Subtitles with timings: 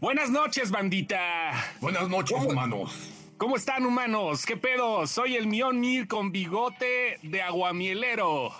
[0.00, 1.52] Buenas noches, bandita.
[1.80, 3.10] Buenas noches, humanos.
[3.38, 4.44] ¿Cómo están, humanos?
[4.44, 5.06] ¿Qué pedo?
[5.06, 8.52] Soy el Mionir con bigote de aguamielero.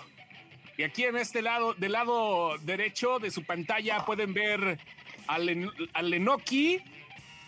[0.77, 4.79] Y aquí en este lado, del lado derecho de su pantalla, pueden ver
[5.27, 6.79] al, Len- al Lenoki,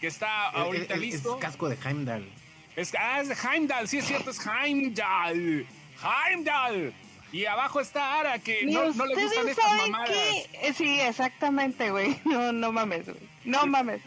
[0.01, 1.35] que está ahorita Es- es- listo.
[1.35, 2.29] Es casco de Heimdall.
[2.75, 5.65] Es, ah, es de Heimdall, sí es cierto, es Heimdall.
[6.03, 6.93] Heimdall.
[7.31, 10.09] Y abajo está Ara, que no, no le gustan estas mamadas.
[10.09, 12.17] qué- eh, Sí, exactamente, güey.
[12.25, 13.17] No, no mames, güey.
[13.43, 14.01] No mames.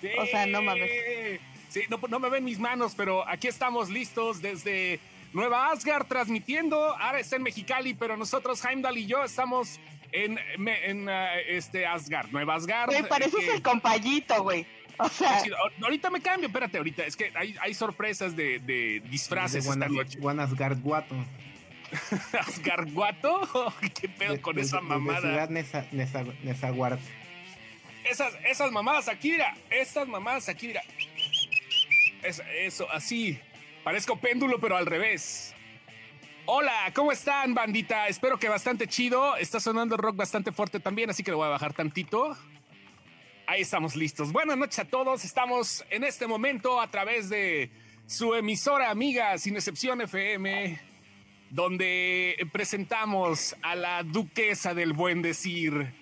[0.00, 0.08] Sí.
[0.18, 0.90] O sea, no mames.
[1.70, 5.00] Sí, no, no me ven mis manos, pero aquí estamos listos desde
[5.32, 6.96] Nueva Asgard transmitiendo.
[6.96, 9.80] Ahora está en Mexicali, pero nosotros, Heimdall y yo, estamos
[10.12, 10.38] en,
[11.08, 12.90] ah, este Asgard, Nueva Asgard.
[12.90, 14.64] Güey, pareces eh, el compayito, güey.
[14.98, 15.42] O sea.
[15.82, 17.04] Ahorita me cambio, espérate, ahorita.
[17.04, 20.18] Es que hay, hay sorpresas de, de disfraces de esta noche.
[20.18, 21.14] Guanasgard Guato.
[22.40, 23.40] ¿Asgarguato?
[24.00, 25.20] ¿Qué pedo De- con de- esa de- de mamada?
[25.20, 25.48] Ciudad
[26.42, 27.00] Nezahuart.
[28.04, 29.54] Esas, esas mamadas aquí, mira.
[29.70, 30.82] Estas mamadas aquí, mira.
[32.22, 33.38] Es- eso, así.
[33.84, 35.54] Parezco péndulo, pero al revés.
[36.46, 38.06] Hola, ¿cómo están, bandita?
[38.06, 39.36] Espero que bastante chido.
[39.36, 42.36] Está sonando rock bastante fuerte también, así que lo voy a bajar tantito.
[43.48, 44.32] Ahí estamos listos.
[44.32, 45.24] Buenas noches a todos.
[45.24, 47.70] Estamos en este momento a través de
[48.06, 50.78] su emisora amiga, sin excepción FM,
[51.50, 55.92] donde presentamos a la duquesa del buen decir,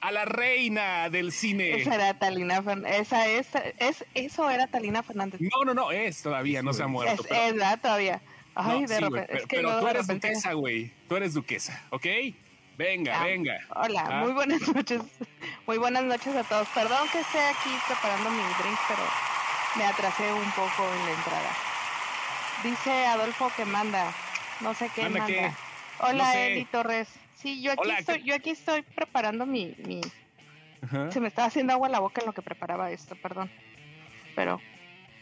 [0.00, 1.76] a la reina del cine.
[1.80, 3.00] esa era Talina Fernández.
[3.00, 5.40] Esa es, es, eso era Talina Fernández.
[5.40, 7.22] No, no, no, es todavía, no se ha muerto.
[7.22, 8.20] Es, pero- es todavía.
[8.54, 9.26] Ay, no, de sí, repente.
[9.28, 10.28] pero, es que pero luego tú eres repente.
[10.28, 10.92] duquesa, güey.
[11.08, 12.06] Tú eres duquesa, ¿ok?
[12.76, 13.58] Venga, Ah, venga.
[13.74, 14.20] Hola, Ah.
[14.24, 15.00] muy buenas noches.
[15.66, 16.66] Muy buenas noches a todos.
[16.68, 19.02] Perdón que esté aquí preparando mi drink, pero
[19.76, 21.50] me atrasé un poco en la entrada.
[22.64, 24.12] Dice Adolfo que manda.
[24.60, 25.50] No sé qué ¿Manda qué?
[26.00, 26.52] Hola, No sé.
[26.52, 27.08] Eli Torres.
[27.36, 30.00] Sí, yo aquí Hola, estoy, ¿qué- yo aquí estoy preparando mi, mi.
[30.82, 31.10] Ajá.
[31.12, 33.50] Se me estaba haciendo agua la boca en lo que preparaba esto, perdón.
[34.34, 34.60] Pero.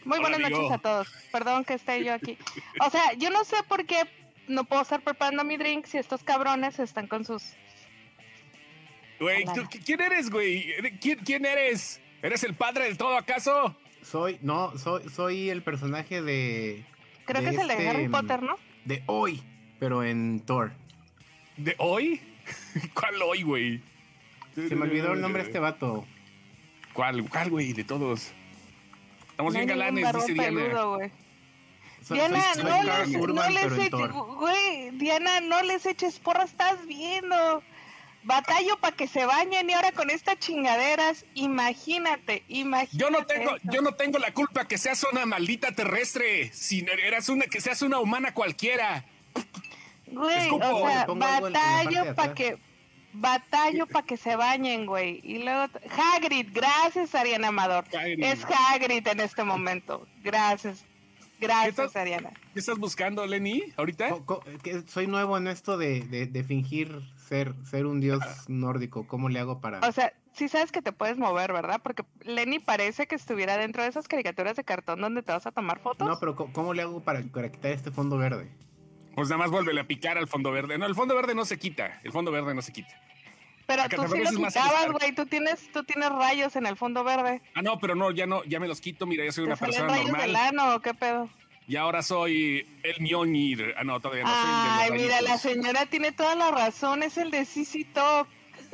[0.05, 0.61] Muy Hola, buenas amigo.
[0.61, 1.07] noches a todos.
[1.31, 2.37] Perdón que esté yo aquí.
[2.79, 4.03] O sea, yo no sé por qué
[4.47, 7.43] no puedo estar preparando mi drink si estos cabrones están con sus
[9.19, 9.53] Güey, Hola.
[9.53, 10.73] ¿tú qui- ¿quién eres, güey?
[11.01, 11.99] ¿Quién, ¿Quién eres?
[12.21, 13.75] ¿Eres el padre del todo, acaso?
[14.03, 16.85] Soy, no, soy, soy el personaje de.
[17.25, 18.55] Creo que es el de este, Harry Potter, ¿no?
[18.87, 19.43] De hoy,
[19.81, 20.71] pero en Thor.
[21.57, 22.21] ¿De hoy?
[22.93, 23.81] ¿Cuál hoy, güey?
[24.55, 26.05] Se me olvidó el nombre de este vato.
[26.93, 27.73] ¿Cuál, cuál, güey?
[27.73, 28.31] De todos.
[29.31, 30.61] Estamos No bien galanes, dice Diana.
[30.61, 30.99] peludo,
[32.09, 36.45] Diana, no les, Urban, no les pero en eches, güey, Diana, no les eches porra,
[36.45, 37.61] estás viendo.
[38.27, 42.97] Batallo para que se bañen y ahora con estas chingaderas, imagínate, imagínate.
[42.97, 43.65] Yo no tengo, eso.
[43.71, 46.51] yo no tengo la culpa que seas una maldita terrestre.
[46.53, 49.05] Si eras una, que seas una humana cualquiera.
[50.07, 52.57] Güey, escupo, o sea, batallo para que
[53.13, 55.21] batallo para que se bañen, güey.
[55.23, 57.85] Y luego Hagrid, gracias Ariana Amador.
[57.97, 58.23] Hagrid.
[58.23, 60.05] Es Hagrid en este momento.
[60.21, 60.83] Gracias.
[61.39, 61.95] Gracias.
[61.95, 62.31] Ariana.
[62.53, 63.63] ¿Qué estás buscando, Lenny?
[63.77, 64.09] ¿Ahorita?
[64.09, 68.19] Co- co- que soy nuevo en esto de, de- de fingir ser, ser un dios
[68.23, 68.35] Ah.
[68.47, 69.05] nórdico.
[69.07, 69.79] ¿Cómo le hago para.?
[69.87, 71.81] O sea, sí sabes que te puedes mover, ¿verdad?
[71.83, 75.51] Porque Lenny parece que estuviera dentro de esas caricaturas de cartón donde te vas a
[75.51, 76.07] tomar fotos.
[76.07, 78.49] no, pero ¿cómo le hago para, para quitar este fondo verde?
[79.15, 80.77] Pues nada más vuelve a picar al fondo verde.
[80.77, 81.99] No, el fondo verde no se quita.
[82.03, 82.93] El fondo verde no se quita.
[83.65, 85.13] pero acá tú sí lo quitabas, güey.
[85.15, 87.41] Tú tienes, tú tienes rayos en el fondo verde.
[87.55, 89.05] Ah, no, pero no, ya no, ya me los quito.
[89.07, 90.27] Mira, yo soy ¿Te una persona rayos normal.
[90.27, 91.29] del ano o qué pedo?
[91.67, 93.73] Y ahora soy el Mjolnir.
[93.77, 97.03] Ah, no, todavía no soy el de Ay, mira, la señora tiene toda la razón.
[97.03, 98.27] Es el de CC Top.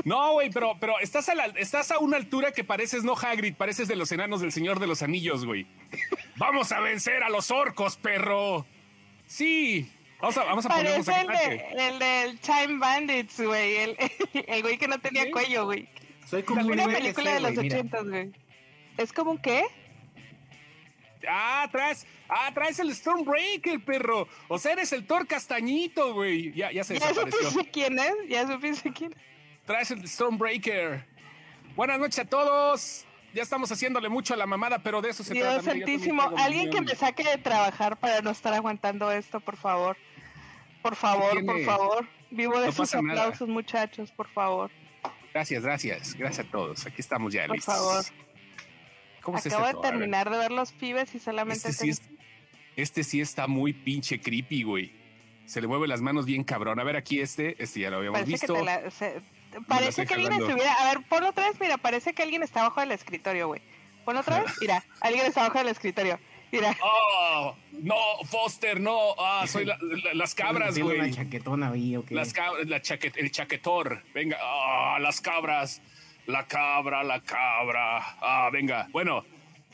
[0.05, 3.55] No, güey, pero, pero estás, a la- estás a una altura que pareces no Hagrid,
[3.55, 5.65] pareces de los enanos del Señor de los Anillos, güey.
[6.37, 8.65] Vamos a vencer a los orcos, perro.
[9.25, 9.91] Sí.
[10.19, 11.27] Vamos a, vamos a ponernos Parece el,
[11.77, 13.75] de, el del Time Bandits, güey.
[13.75, 13.97] El,
[14.47, 15.31] el güey que no tenía ¿Sí?
[15.31, 15.87] cuello, güey.
[16.29, 18.31] Soy como un Una película de los ochentas, güey.
[18.97, 19.63] ¿Es como un qué?
[21.29, 24.27] Ah, traes, ah, traes el Stormbreaker, perro.
[24.47, 26.51] O sea, eres el Thor castañito, güey.
[26.53, 27.49] Ya, ya se Ya desapareció.
[27.49, 29.17] supiste quién es, ya supiste quién es.
[29.65, 31.05] Traes el Stormbreaker.
[31.75, 33.05] Buenas noches a todos.
[33.33, 35.53] Ya estamos haciéndole mucho a la mamada, pero de eso se trata.
[35.53, 39.39] Dios yo también santísimo, alguien que me saque de trabajar para no estar aguantando esto,
[39.39, 39.97] por favor.
[40.83, 42.07] Por favor, por favor.
[42.29, 43.21] Vivo de No sus nada.
[43.23, 44.69] aplausos, muchachos, por favor.
[45.33, 46.13] Gracias, gracias.
[46.13, 46.85] Gracias a todos.
[46.85, 47.73] Aquí estamos ya Por listos.
[47.73, 48.03] favor.
[49.23, 52.01] ¿Cómo es Acabo este de terminar de ver los pibes y solamente Este sí, es-
[52.75, 54.91] este sí está muy pinche creepy, güey.
[55.45, 56.79] Se le mueve las manos bien cabrón.
[56.79, 58.53] A ver, aquí este, este ya lo habíamos parece visto.
[58.53, 60.73] que te la, se- estoy parece que alguien estuviera.
[60.73, 61.59] A ver, ponlo otra vez.
[61.59, 63.61] Mira, parece que alguien está abajo del escritorio, güey.
[64.05, 64.51] Ponlo otra vez.
[64.61, 66.19] Mira, alguien está abajo del escritorio.
[66.51, 66.75] Mira.
[66.83, 67.55] ¡Oh!
[67.71, 67.95] No,
[68.29, 69.15] Foster, no.
[69.17, 70.99] Ah, soy la- la- las cabras, güey.
[70.99, 72.13] una chaquetona ahí, ¿o qué?
[72.15, 74.03] Las cabras, la chaquet, el chaquetor.
[74.13, 75.81] Venga, ah, las cabras.
[76.25, 77.97] La cabra, la cabra.
[78.21, 78.87] Ah, venga.
[78.91, 79.25] Bueno,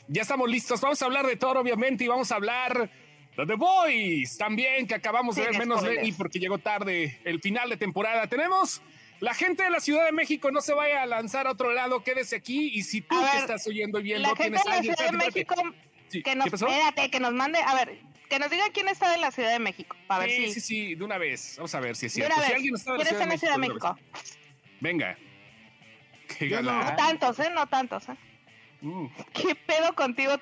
[0.08, 0.80] ya estamos listos.
[0.80, 2.90] Vamos a hablar de Thor, obviamente, y vamos a hablar
[3.36, 5.82] de The Boys también, que acabamos de ver menos.
[5.82, 8.26] Lenny porque llegó tarde el final de temporada.
[8.26, 8.82] Tenemos
[9.20, 12.02] la gente de la Ciudad de México, no se vaya a lanzar a otro lado,
[12.02, 12.70] quédese aquí.
[12.74, 14.76] Y si tú A que ver, estás oyendo y viendo, La gente tienes de la
[14.76, 15.16] alguien- Ciudad de.
[15.16, 15.54] México,
[16.08, 19.30] Sí, que nos, que nos mande, a ver, que nos diga quién está de la
[19.30, 20.54] Ciudad de México, para ver Sí, si...
[20.54, 21.54] sí, sí, de una vez.
[21.56, 22.34] Vamos a ver si es de cierto.
[22.44, 23.98] Si alguien está de ¿quién está en la Ciudad de México?
[24.80, 25.16] Venga.
[26.48, 26.80] Yo no.
[26.96, 27.50] Tantos, ¿eh?
[27.54, 28.16] No tantos, ¿eh?
[28.80, 29.06] Mm.
[29.32, 30.32] ¿Qué pedo contigo?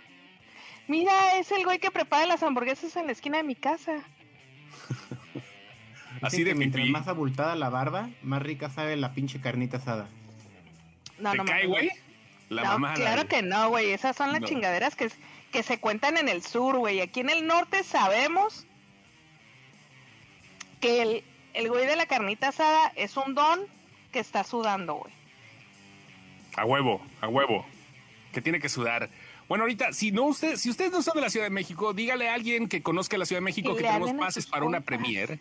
[0.86, 3.98] Mira, es el güey que prepara las hamburguesas en la esquina de mi casa.
[6.22, 6.92] Así de que mientras pipí.
[6.92, 10.08] más abultada la barba, más rica sabe la pinche carnita asada.
[11.18, 11.90] No, ¿Te no cae, güey?
[12.48, 12.94] La no, mamá.
[12.94, 13.90] claro que no, güey.
[13.90, 14.46] Esas son las No.
[14.46, 15.10] chingaderas que,
[15.52, 17.00] que se cuentan en el sur, güey.
[17.00, 18.66] Aquí en el norte sabemos
[20.80, 21.24] que el,
[21.54, 23.60] el güey de la carnita asada es un don
[24.12, 25.12] que está sudando, güey.
[26.58, 27.64] A huevo, a huevo.
[28.32, 29.08] Que tiene que sudar.
[29.48, 32.28] Bueno, ahorita, si no usted, si ustedes no son de la Ciudad de México, dígale
[32.28, 35.38] a alguien que conozca la Ciudad de México Que tenemos pases para una premier.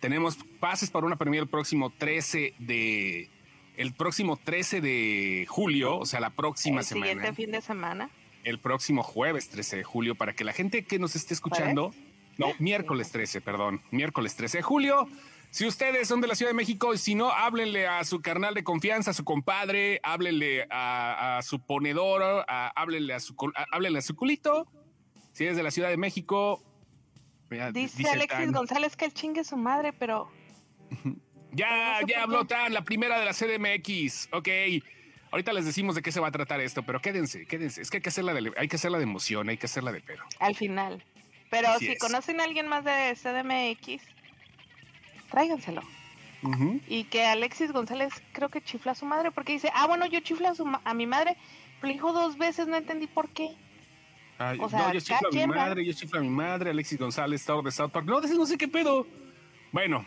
[0.00, 3.28] Tenemos pases para una premier el próximo 13 de
[3.76, 7.12] el próximo 13 de julio, o sea, la próxima el semana.
[7.12, 8.10] siguiente fin de semana.
[8.44, 11.94] el próximo jueves 13 de julio para que la gente que nos esté escuchando,
[12.38, 15.08] no, miércoles 13, perdón, miércoles 13 de julio.
[15.52, 18.54] Si ustedes son de la Ciudad de México y si no, háblenle a su carnal
[18.54, 23.66] de confianza, a su compadre, háblenle a, a su ponedor, a- háblenle, a su, a-
[23.70, 24.66] háblenle a su culito.
[25.32, 26.62] Si eres de la Ciudad de México,
[27.50, 30.30] mira, Dice, Alexis Tan, González que el chingue su madre, pero
[31.52, 32.46] Ya, ya habló.
[32.46, 34.30] Tan, la primera de la CDMX.
[34.32, 34.48] Ok.
[35.32, 37.82] Ahorita les decimos de qué se va a tratar esto, pero quédense, quédense.
[37.82, 40.00] Es que hay que hacerla de, hay que hacerla de emoción, hay que hacerla de
[40.00, 40.22] pedo.
[40.40, 41.04] al final.
[41.50, 41.98] Pero Así si es.
[41.98, 44.02] conocen a alguien más de CDMX,
[45.32, 45.82] tráiganselo.
[46.88, 50.18] Y que Alexis González creo que chifla a su madre porque dice, ah, bueno, yo
[50.20, 51.36] chiflo a, su ma- a mi madre,
[51.80, 53.50] pero le dijo dos veces, no entendí por qué.
[54.38, 56.98] Ay, O sea, no, yo chiflo a mi madre, yo chiflo a mi madre, Alexis
[56.98, 58.06] González, Thor de South Park.
[58.06, 59.06] No, no sé qué pedo.
[59.70, 60.04] Bueno,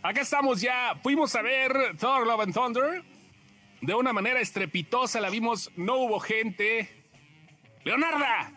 [0.00, 0.94] acá estamos ya.
[1.02, 3.02] Fuimos a ver Thor Love and Thunder.
[3.80, 6.88] De una manera estrepitosa la vimos, no hubo gente.
[7.82, 8.52] ¡Leonarda!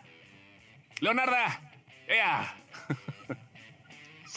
[1.00, 1.60] ¡Leonarda!
[2.06, 2.54] ¡Ea!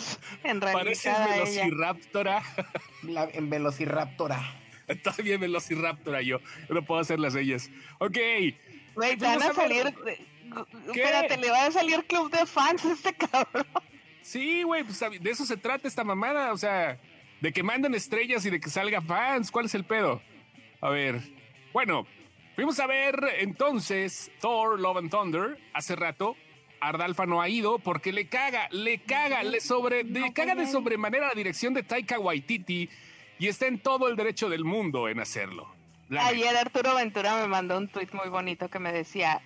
[0.43, 1.63] En Pareces realidad ella.
[1.63, 2.43] velociraptora.
[3.03, 4.41] La, en Velociraptora.
[4.87, 6.39] Está bien velociraptora yo.
[6.67, 7.69] Yo no puedo hacer las ellas.
[7.99, 8.17] Ok.
[8.95, 9.93] Güey, te van a salir...
[10.93, 11.01] ¿Qué?
[11.01, 13.65] Espérate, le va a salir club de fans a este cabrón.
[14.21, 16.99] Sí, güey, pues de eso se trata esta mamada, o sea,
[17.39, 19.49] de que manden estrellas y de que salga fans.
[19.49, 20.21] ¿Cuál es el pedo?
[20.81, 21.21] A ver,
[21.71, 22.05] bueno,
[22.55, 26.35] fuimos a ver entonces Thor, Love and Thunder hace rato.
[26.81, 31.27] Ardalfa no ha ido porque le caga, le caga, le sobre, le caga de sobremanera
[31.27, 32.89] la dirección de Taika Waititi
[33.39, 35.67] y está en todo el derecho del mundo en hacerlo.
[36.09, 39.41] La Ayer Arturo Ventura me mandó un tweet muy bonito que me decía,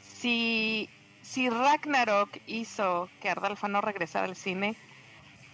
[0.00, 0.88] si,
[1.20, 4.76] si Ragnarok hizo que Ardalfa no regresara al cine,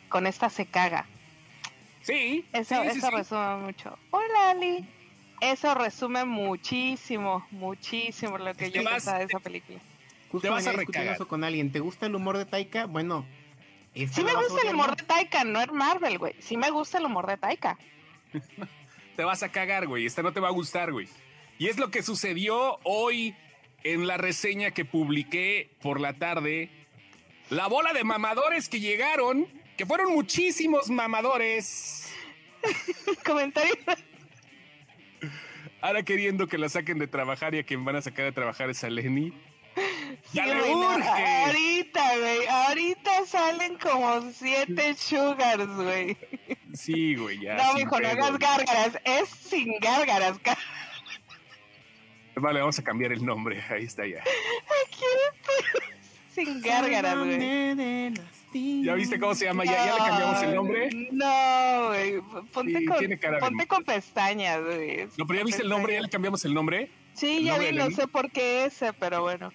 [0.09, 1.07] con esta se caga.
[2.03, 3.17] Sí, Eso, sí, eso sí.
[3.17, 3.99] resume mucho.
[4.11, 4.87] Hola, Ali.
[5.41, 9.79] Eso resume muchísimo, muchísimo lo que Es yo pensaba de esa película.
[10.31, 11.15] Justo Te vas a recagar.
[11.15, 11.73] eso con alguien.
[11.73, 12.87] ¿Te gusta el humor de Taika?
[12.87, 13.27] Bueno,
[13.95, 16.35] Sí me gusta el humor de Taika, no es Marvel, güey.
[16.41, 17.77] Sí me gusta el humor de Taika.
[19.17, 20.07] te vas a cagar, güey.
[20.07, 21.09] Esta no te va a gustar, güey.
[21.59, 23.35] Y es lo que sucedió hoy
[23.83, 26.71] en la reseña que publiqué por la tarde.
[27.51, 32.13] La bola de mamadores que llegaron, que fueron muchísimos mamadores,
[33.25, 33.75] Comentario.
[35.81, 38.71] ahora queriendo que la saquen de trabajar y a quien van a sacar de trabajar
[38.71, 39.33] es a Lenny.
[40.33, 41.09] ¡Ya Sí, le güey, no, urge!
[41.09, 42.47] Ahorita, güey.
[42.47, 46.17] Ahorita salen como siete sugars, güey.
[46.75, 47.57] Sí, güey, ya.
[47.57, 48.99] No, mijo, no hagas gárgaras.
[49.05, 50.39] Es sin gárgaras.
[52.37, 53.63] Vale, vamos a cambiar el nombre.
[53.71, 54.23] Ahí está ya.
[56.35, 58.13] Sin gárgaras, güey.
[58.85, 59.65] ¿Ya viste cómo se llama?
[59.65, 60.91] ¿Ya, ya le cambiamos el nombre?
[61.11, 62.21] No, güey.
[62.53, 65.09] Ponte, Sí, con, ponte con pestañas, güey.
[65.17, 66.91] No, pero ya viste el nombre, ya le cambiamos el nombre.
[67.15, 69.53] Sí, ¿El ya nombre vi, no sé por qué ese, pero bueno.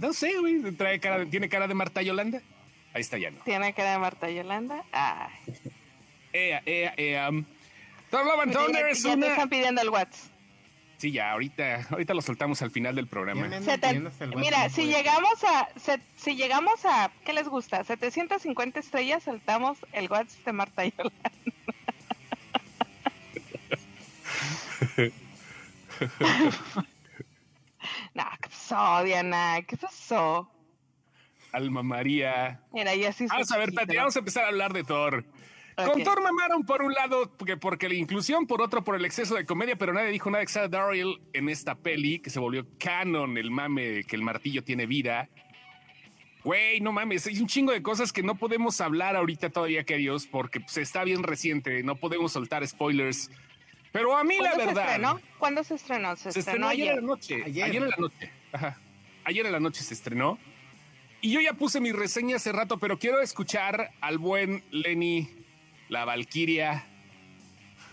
[0.00, 0.60] No sé, güey.
[0.72, 2.40] Trae cara, de- tiene cara de Marta Yolanda.
[2.92, 3.38] Ahí está ya, ¿no?
[3.44, 4.82] Tiene cara de Marta Yolanda.
[4.92, 5.30] Ay.
[6.32, 7.30] Ea, ea, ea.
[8.10, 9.26] Thor Love and Thunder Ya, es ya te una...
[9.28, 10.30] están pidiendo el WhatsApp.
[10.98, 13.48] Sí, ya, ahorita, ahorita lo soltamos al final del programa.
[13.48, 14.02] te-
[14.36, 17.84] Mira, si llegamos a se- si llegamos a ¿qué les gusta?
[17.84, 21.30] 750 estrellas, soltamos el WhatsApp de Marta Yolanda.
[28.14, 29.58] no, ¿qué pasó, Diana?
[29.66, 30.50] ¿Qué pasó?
[31.52, 32.60] Alma María.
[32.72, 33.26] Mira, ya sí.
[33.26, 35.24] Vamos a ver, espérate, vamos a empezar a hablar de Thor.
[35.76, 39.34] Con Thor mamaron por un lado porque, porque la inclusión, por otro por el exceso
[39.34, 42.66] de comedia, pero nadie dijo nada de Sarah Daryl en esta peli que se volvió
[42.78, 45.28] canon, el mame que el martillo tiene vida.
[46.44, 50.26] Güey, no mames, hay un chingo de cosas que no podemos hablar ahorita todavía, queridos,
[50.26, 53.30] porque pues, está bien reciente, no podemos soltar spoilers.
[53.92, 54.74] Pero a mí la verdad.
[54.74, 55.20] Se estrenó?
[55.38, 56.16] ¿Cuándo se estrenó?
[56.16, 56.90] Se, estrenó, ayer.
[56.90, 57.42] en la noche.
[57.44, 57.76] Ayer.
[57.76, 58.30] en la noche.
[58.52, 58.78] Ajá.
[59.24, 60.38] Ayer en la noche se estrenó.
[61.20, 65.28] Y yo ya puse mi reseña hace rato, pero quiero escuchar al buen Lenny,
[65.88, 66.86] la Valquiria,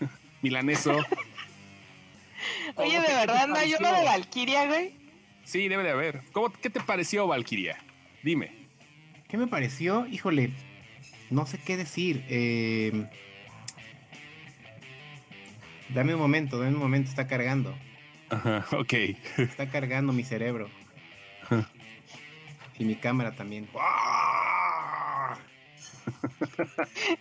[0.42, 0.96] milaneso.
[2.76, 4.94] Oye, de verdad, ¿no hay uno de Valquiria, güey?
[5.44, 6.22] Sí, debe de haber.
[6.32, 7.78] ¿Cómo, ¿Qué te pareció, Valquiria?
[8.22, 8.52] Dime.
[9.28, 10.06] ¿Qué me pareció?
[10.06, 10.52] Híjole,
[11.30, 12.24] no sé qué decir.
[12.28, 13.08] Eh...
[15.90, 17.74] Dame un momento, dame un momento, está cargando.
[18.30, 18.92] Ajá, ok.
[19.38, 20.68] Está cargando mi cerebro.
[22.80, 23.68] Y mi cámara también.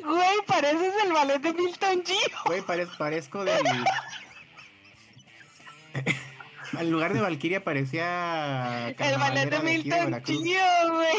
[0.03, 2.15] Güey, pareces el ballet de Milton Gio.
[2.45, 3.65] Güey, parezco del.
[6.77, 8.89] Al lugar de Valkyria parecía.
[8.89, 11.15] El ballet de Milton Gio, güey.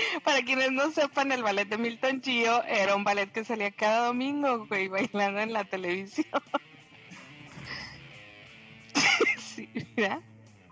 [0.24, 4.06] Para quienes no sepan, el ballet de Milton Gio era un ballet que salía cada
[4.06, 6.26] domingo, güey, bailando en la televisión.
[9.38, 10.20] sí, ¿verdad?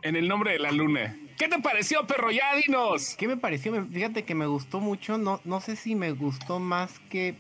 [0.02, 1.16] En el nombre de la luna.
[1.38, 2.30] ¿Qué te pareció, perro?
[2.30, 3.14] Ya dinos.
[3.16, 3.87] ¿Qué me pareció?
[3.87, 5.18] Fíjate que me gustó mucho.
[5.18, 7.37] No, no sé si me gustó más que,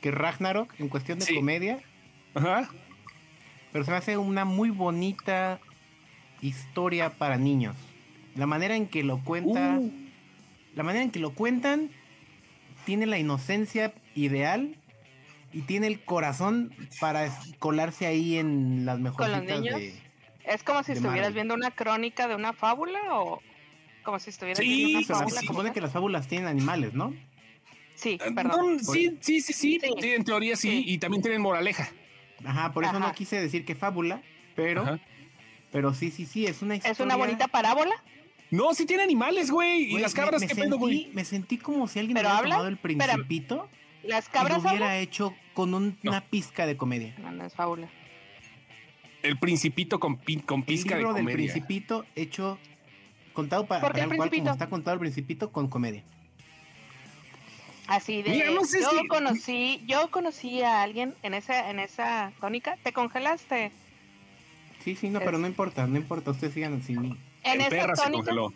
[0.00, 1.80] que Ragnarok en cuestión de comedia.
[2.34, 2.68] Ajá.
[3.72, 5.60] Pero se me hace una muy bonita
[6.40, 7.76] historia para niños.
[8.34, 9.78] La manera en que lo cuenta.
[9.78, 10.05] Uh.
[10.76, 11.90] La manera en que lo cuentan
[12.84, 14.76] tiene la inocencia ideal
[15.52, 19.94] y tiene el corazón para colarse ahí en las mejores de
[20.44, 23.42] ¿Es como si estuvieras viendo una crónica de una fábula o
[24.04, 25.40] como si estuvieras viendo una fábula?
[25.40, 27.12] Se supone que las fábulas tienen animales, ¿no?
[27.96, 28.78] Sí, ah, perdón.
[28.78, 31.88] sí, sí, sí, sí, en teoría sí, y también tienen moraleja.
[32.44, 34.22] Ajá, por eso no quise decir que fábula,
[34.54, 35.00] pero
[35.72, 36.92] pero sí, sí, sí, es una historia.
[36.92, 37.94] ¿Es una bonita parábola?
[38.50, 39.94] No, sí tiene animales, güey.
[39.94, 41.10] y las cabras, me, ¿qué sentí, güey?
[41.12, 43.68] Me sentí como si alguien hubiera tomado el principito.
[44.02, 47.14] ¿Las cabras y lo hubiera hecho con una pizca de comedia.
[47.18, 47.88] No, no es fábula.
[49.22, 51.36] El Principito con, con pizca el libro de comedia.
[51.36, 52.58] del Principito hecho
[53.32, 56.04] contado para, para el cual como está contado el Principito con comedia.
[57.86, 63.72] Así de yo conocí, yo conocí a alguien en esa en esa tónica, te congelaste.
[64.84, 67.16] Sí, sí, no, pero no importa, no importa, ustedes sigan sin mí.
[67.46, 68.52] En esa tónica, se congeló.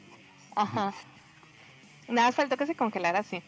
[0.54, 0.92] Ajá.
[2.08, 3.42] Nada, faltó que se congelara así.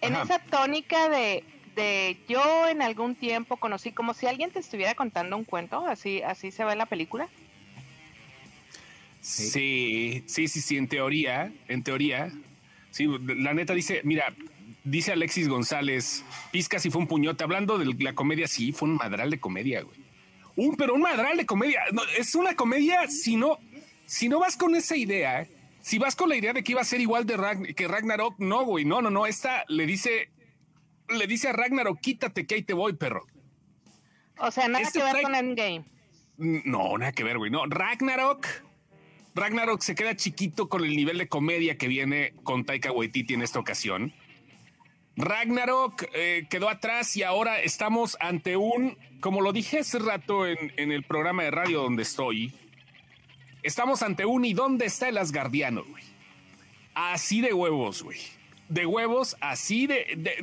[0.00, 1.44] En esa tónica de
[1.76, 6.22] de yo en algún tiempo conocí como si alguien te estuviera contando un cuento, así
[6.22, 7.28] así se ve la película.
[9.20, 12.32] Sí, sí, sí, sí, en teoría, en teoría.
[12.90, 14.32] Sí, la neta dice, mira,
[14.84, 18.96] dice Alexis González, Pizca si fue un puñote, hablando de la comedia, sí, fue un
[18.96, 19.98] madral de comedia, güey.
[20.54, 21.82] Un, pero un madral de comedia.
[22.16, 23.58] es una comedia si no,
[24.06, 25.46] si no vas con esa idea,
[25.82, 28.64] si vas con la idea de que iba a ser igual de que Ragnarok, no,
[28.64, 30.30] güey, no, no, no, esta le dice,
[31.08, 33.26] le dice a Ragnarok, quítate que ahí te voy, perro.
[34.38, 35.84] O sea, nada este que ver con Endgame.
[36.36, 37.50] No, nada que ver, güey.
[37.50, 38.46] No, Ragnarok.
[39.34, 43.42] Ragnarok se queda chiquito con el nivel de comedia que viene con Taika Waititi en
[43.42, 44.14] esta ocasión.
[45.16, 50.72] Ragnarok eh, quedó atrás y ahora estamos ante un, como lo dije hace rato en,
[50.76, 52.52] en, el programa de radio donde estoy,
[53.66, 56.04] estamos ante un y dónde está el Asgardiano, güey.
[56.94, 58.18] Así de huevos, güey
[58.68, 60.38] de huevos así de,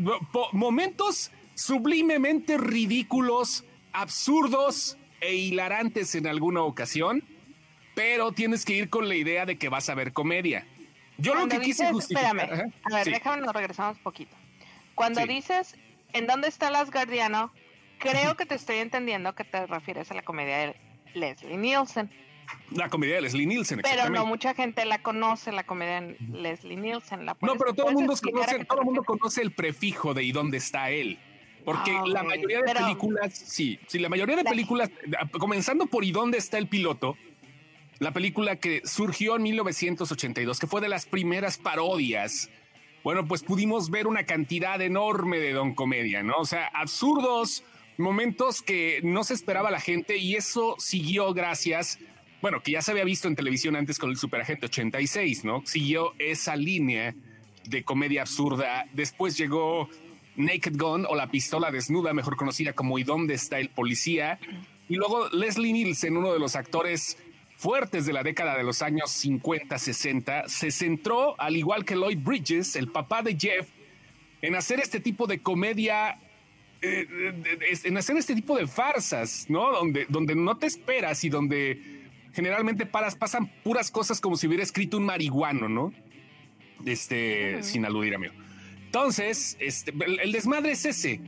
[0.51, 7.23] momentos sublimemente ridículos, absurdos e hilarantes en alguna ocasión,
[7.95, 10.65] pero tienes que ir con la idea de que vas a ver comedia.
[11.17, 12.35] Yo lo que quise justificar...
[12.35, 14.35] Espérame, a ver, déjame nos regresamos poquito.
[14.95, 15.75] Cuando dices,
[16.13, 17.53] ¿en dónde está el Asgardiano?
[17.99, 20.75] Creo que te estoy entendiendo que te refieres a la comedia de
[21.13, 22.09] Leslie Nielsen.
[22.71, 26.75] La comedia de Leslie Nielsen, Pero no mucha gente la conoce, la comedia de Leslie
[26.75, 27.25] Nielsen.
[27.25, 30.89] no, pero todo el mundo, conoce, todo mundo conoce el prefijo de y dónde está
[30.89, 31.19] él.
[31.63, 34.89] Porque ah, la mayoría de películas, sí, sí, la mayoría de películas,
[35.39, 37.15] comenzando por ¿Y dónde está el piloto?
[37.99, 42.49] La película que surgió en 1982, que fue de las primeras parodias.
[43.03, 46.37] Bueno, pues pudimos ver una cantidad enorme de Don Comedia, ¿no?
[46.37, 47.63] O sea, absurdos,
[47.97, 51.99] momentos que no se esperaba la gente y eso siguió gracias
[52.43, 55.63] bueno, que ya se había visto en televisión antes con el Superagente 86, ¿no?
[55.65, 57.15] Siguió esa línea
[57.63, 58.85] de comedia absurda.
[58.91, 59.87] Después llegó
[60.35, 64.39] Naked Gun o La Pistola Desnuda, mejor conocida como ¿Y dónde está el policía?
[64.89, 67.17] Y luego Leslie Nielsen, uno de los actores
[67.55, 72.19] fuertes de la década de los años 50, 60, se centró, al igual que Lloyd
[72.19, 73.69] Bridges, el papá de Jeff,
[74.41, 76.19] en hacer este tipo de comedia
[76.81, 77.07] eh,
[77.85, 79.71] en hacer este tipo de farsas, ¿no?
[79.71, 82.02] Donde, donde no te esperas y donde
[82.33, 85.93] generalmente paras, pasan puras cosas como si hubiera escrito un marihuano, ¿no?
[86.85, 88.27] Este, sin aludir a mí.
[88.85, 91.21] Entonces, este, el, desmadre es ese.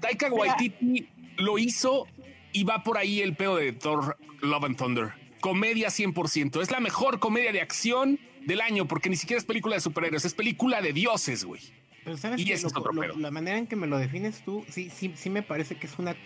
[0.00, 2.06] Taika Waititi lo hizo
[2.52, 5.12] y va por ahí el pedo de Thor Love and Thunder.
[5.40, 6.60] Comedia 100%.
[6.60, 10.24] Es la mejor comedia de acción del año porque ni siquiera es película de superhéroes,
[10.24, 11.60] es película de dioses, güey.
[12.04, 15.42] Pero sabes que la manera en que me lo defines tú, sí, sí, sí me
[15.42, 16.16] parece que es una.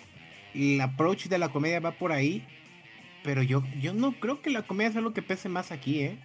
[0.54, 2.46] El approach de la comedia va por ahí.
[3.22, 6.18] Pero yo, yo no creo que la comedia sea lo que pese más aquí, ¿eh?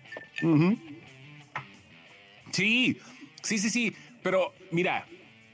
[2.51, 2.97] Sí,
[3.43, 3.93] sí, sí, sí.
[4.23, 5.05] Pero mira,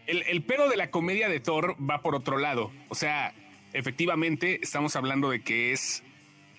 [0.07, 2.71] el, el pedo de la comedia de Thor va por otro lado.
[2.89, 3.33] O sea,
[3.73, 6.03] efectivamente, estamos hablando de que es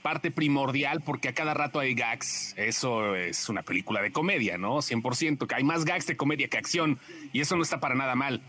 [0.04, 2.52] parte primordial porque a cada rato hay gags.
[2.58, 4.76] Eso es una película de comedia, ¿no?
[4.76, 6.98] 100%, que hay más gags de comedia que acción
[7.32, 8.42] y eso no está para nada mal.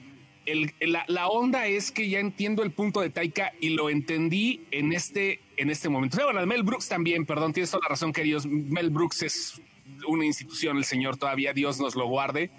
[0.82, 5.40] la, onda es que ya entiendo el punto de Taika y lo entendí en este,
[5.58, 6.18] en este momento.
[6.24, 8.46] bueno, Mel Brooks también, perdón, tienes toda la razón, queridos.
[8.46, 9.62] Mel Brooks es
[10.08, 12.52] una institución, el señor todavía, Dios nos lo guarde.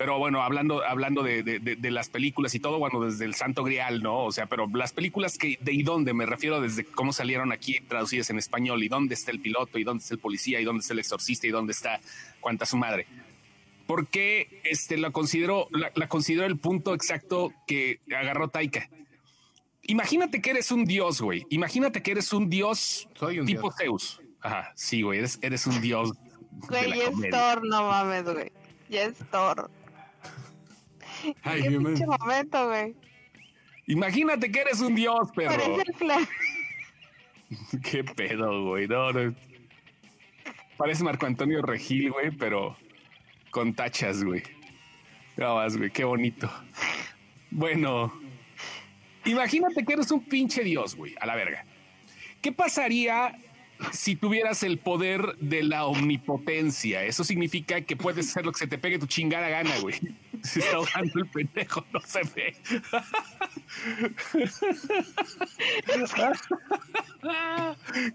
[0.00, 4.24] Pero bueno, hablando, hablando de, las películas y todo, bueno, desde el Santo Grial, ¿no?
[4.24, 7.80] O sea, pero las películas que de y dónde me refiero desde cómo salieron aquí
[7.80, 10.80] traducidas en español y dónde está el piloto y dónde está el policía y dónde
[10.80, 12.00] está el exorcista y dónde está
[12.40, 13.06] cuánta su madre.
[13.86, 18.88] Porque este la considero, la, considero el punto exacto que agarró Taika.
[19.82, 21.46] Imagínate que eres un dios, güey.
[21.50, 24.20] Imagínate que eres un dios Soy un tipo Zeus.
[24.42, 26.12] Ajá, sí, güey, eres, eres un dios.
[26.68, 28.52] Güey, es Thor, no mames, güey.
[28.88, 29.70] Ya es Thor.
[31.42, 32.94] Ay, Qué momento, güey.
[33.86, 35.78] Imagínate que eres un dios, perro.
[37.82, 38.86] Qué pedo, güey.
[38.86, 39.34] No, no.
[40.76, 42.76] Parece Marco Antonio Regil, güey, pero
[43.50, 44.42] con tachas, güey.
[45.36, 46.50] No güey, qué bonito.
[47.50, 48.12] Bueno,
[49.24, 51.64] imagínate que eres un pinche dios, güey, a la verga.
[52.40, 53.36] ¿Qué pasaría
[53.92, 57.04] si tuvieras el poder de la omnipotencia?
[57.04, 59.96] Eso significa que puedes hacer lo que se te pegue tu chingada gana, güey.
[60.42, 62.56] Se está ahogando el pendejo, no se ve.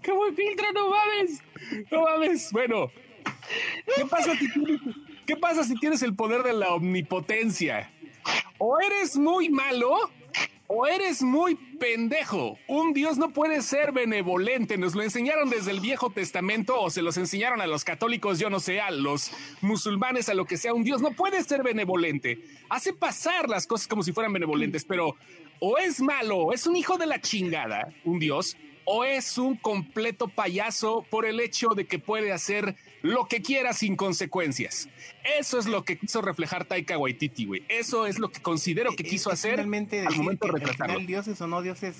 [0.02, 0.72] ¡Qué buen filtro!
[0.72, 1.42] ¡No mames!
[1.88, 2.50] ¡No mames!
[2.50, 2.90] Bueno,
[3.94, 4.80] ¿qué pasa si tienes,
[5.24, 7.92] ¿qué pasa si tienes el poder de la omnipotencia?
[8.58, 10.10] O eres muy malo
[10.68, 12.58] o eres muy pendejo.
[12.66, 14.78] Un Dios no puede ser benevolente.
[14.78, 18.50] Nos lo enseñaron desde el Viejo Testamento o se los enseñaron a los católicos, yo
[18.50, 20.74] no sé, a los musulmanes, a lo que sea.
[20.74, 22.40] Un Dios no puede ser benevolente.
[22.68, 25.16] Hace pasar las cosas como si fueran benevolentes, pero
[25.60, 30.28] o es malo, es un hijo de la chingada, un Dios, o es un completo
[30.28, 32.76] payaso por el hecho de que puede hacer
[33.06, 34.88] lo que quiera sin consecuencias.
[35.38, 37.64] Eso es lo que quiso reflejar Taika Waititi, güey.
[37.68, 41.62] Eso es lo que considero que quiso hacer finalmente al momento de dioses o no
[41.62, 41.96] dioses,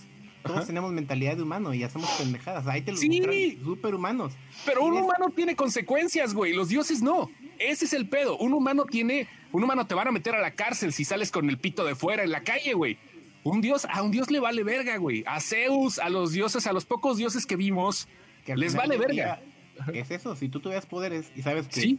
[0.46, 2.66] todos tenemos mentalidad de humano y hacemos pendejadas.
[2.66, 4.32] Ahí te lo sí, superhumanos.
[4.64, 6.52] Pero un humano tiene consecuencias, güey.
[6.52, 7.30] Los dioses no.
[7.58, 8.36] Ese es el pedo.
[8.38, 11.48] Un humano tiene, un humano te van a meter a la cárcel si sales con
[11.48, 12.98] el pito de fuera en la calle, güey.
[13.42, 15.24] Un dios, a un dios le vale verga, güey.
[15.26, 18.08] A Zeus, a los dioses, a los pocos dioses que vimos,
[18.44, 19.40] que les vale verga.
[19.92, 21.98] es eso, si tú tuvieras poderes y sabes que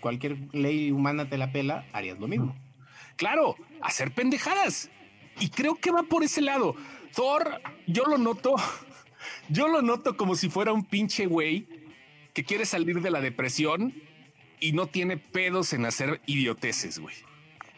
[0.00, 2.56] cualquier ley humana te la pela, harías lo mismo.
[3.16, 4.90] Claro, hacer pendejadas.
[5.38, 6.74] Y creo que va por ese lado.
[7.14, 8.56] Thor, yo lo noto,
[9.48, 11.66] yo lo noto como si fuera un pinche güey
[12.32, 13.94] que quiere salir de la depresión
[14.60, 17.14] y no tiene pedos en hacer idioteces, güey.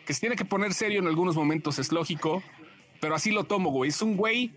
[0.07, 2.42] Que se tiene que poner serio en algunos momentos, es lógico,
[3.01, 3.90] pero así lo tomo, güey.
[3.90, 4.53] Es un güey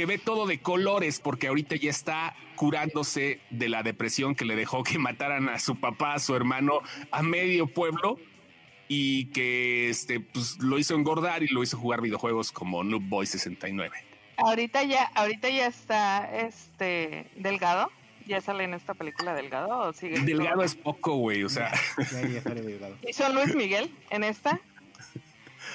[0.00, 4.56] que ve todo de colores porque ahorita ya está curándose de la depresión que le
[4.56, 8.18] dejó que mataran a su papá, a su hermano, a medio pueblo
[8.88, 13.26] y que este pues lo hizo engordar y lo hizo jugar videojuegos como Noob Boy
[13.26, 13.94] 69.
[14.38, 17.90] Ahorita ya, ahorita ya está este delgado.
[18.26, 20.18] ¿Ya sale en esta película Delgado o sigue?
[20.20, 21.74] Delgado es poco, güey, o sea.
[23.06, 24.60] ¿Hizo Luis Miguel en esta?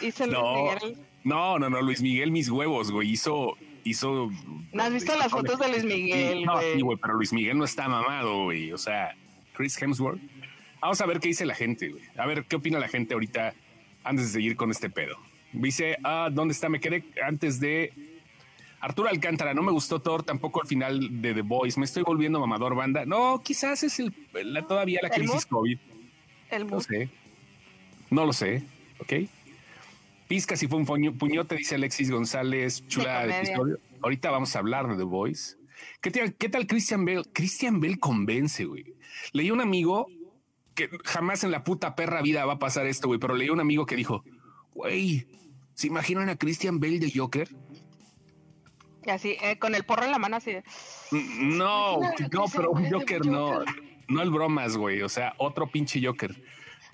[0.01, 0.97] ¿Hizo Luis Miguel?
[1.23, 3.11] No, no, no, Luis Miguel, mis huevos, güey.
[3.11, 4.29] Hizo, hizo.
[4.73, 6.43] ¿No has visto las fotos de Luis Miguel?
[6.43, 8.73] No, sí, güey, pero Luis Miguel no está mamado, güey.
[8.73, 9.15] O sea,
[9.53, 10.19] Chris Hemsworth.
[10.81, 12.03] Vamos a ver qué dice la gente, güey.
[12.17, 13.53] A ver qué opina la gente ahorita
[14.03, 15.17] antes de seguir con este pedo.
[15.53, 16.67] Dice, ah, ¿dónde está?
[16.67, 17.93] Me quedé antes de
[18.81, 19.53] Arturo Alcántara.
[19.53, 21.79] No me gustó Thor, tampoco al final de The Voice.
[21.79, 23.05] Me estoy volviendo mamador banda.
[23.05, 25.79] No, quizás es el, la, todavía la crisis COVID.
[26.51, 27.09] El no sé.
[28.09, 28.63] No lo sé.
[28.99, 29.13] Ok.
[30.27, 30.85] Pizca si fue un
[31.17, 33.79] puñote, dice Alexis González, chula de episodio.
[34.01, 35.57] Ahorita vamos a hablar de The Voice.
[36.01, 36.11] ¿Qué,
[36.49, 37.23] tal Christian Bell?
[37.33, 38.95] Christian Bell convence, güey.
[39.33, 40.07] Leí un amigo
[40.73, 43.59] que jamás en la puta perra vida va a pasar esto, güey, pero leí un
[43.59, 44.23] amigo que dijo,
[44.73, 45.27] güey,
[45.75, 47.49] ¿Se imaginan a Christian Bale de Joker?
[49.07, 50.55] Así, eh, con el porro en la mano así
[51.11, 51.99] No,
[52.31, 53.63] no, pero un Joker no.
[54.07, 55.01] No el bromas, güey.
[55.01, 56.41] O sea, otro pinche Joker.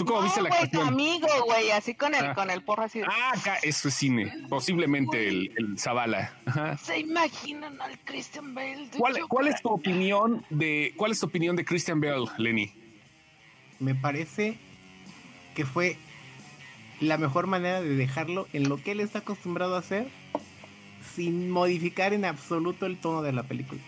[0.01, 2.33] ¿Tú cómo viste la güey, tu amigo, güey, así con el, ah.
[2.33, 3.01] con el porro así.
[3.07, 4.33] Ah, acá, eso es cine.
[4.49, 6.33] Posiblemente el, el Zavala.
[6.81, 8.89] ¿Se imaginan al Christian Bale?
[8.97, 12.73] ¿Cuál, ¿Cuál, es tu opinión de cuál es tu opinión de Christian Bale, Lenny?
[13.77, 14.57] Me parece
[15.53, 15.97] que fue
[16.99, 20.07] la mejor manera de dejarlo en lo que él está acostumbrado a hacer
[21.13, 23.81] sin modificar en absoluto el tono de la película.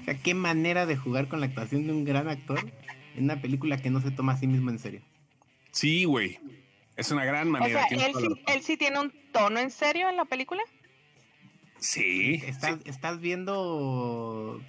[0.00, 2.60] O sea, qué manera de jugar con la actuación de un gran actor
[3.16, 5.02] en una película que no se toma a sí mismo en serio.
[5.70, 6.38] Sí, güey.
[6.96, 7.84] Es una gran manera.
[7.84, 8.06] O sea,
[8.54, 10.62] ¿él sí, tiene un tono en serio en la película?
[11.78, 12.42] Sí.
[12.46, 14.60] Estás, viendo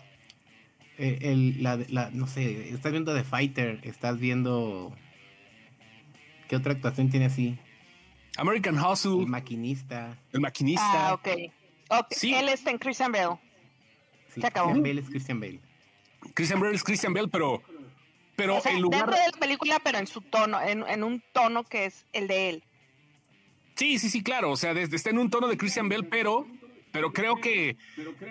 [0.97, 4.95] eh, el, la, no sé, estás viendo The Fighter, estás viendo
[6.47, 7.57] ¿qué otra actuación tiene así?
[8.37, 9.21] American Hustle.
[9.21, 10.17] El maquinista.
[10.31, 11.09] El maquinista.
[11.09, 11.27] Ah, ok.
[11.89, 12.33] okay.
[12.33, 13.37] Él está en Christian Bale.
[14.33, 14.71] Se acabó.
[14.71, 15.59] Christian Bale es Christian Bale.
[16.33, 17.61] Christian Bale es Christian Bale, pero
[18.35, 19.01] pero en lugar...
[19.01, 22.49] dentro de la película, pero en su tono, en, un tono que es el de
[22.49, 22.63] él.
[23.75, 24.51] Sí, sí, sí, claro.
[24.51, 26.47] O sea, está en un tono de Christian Bell, pero,
[26.91, 27.77] pero creo que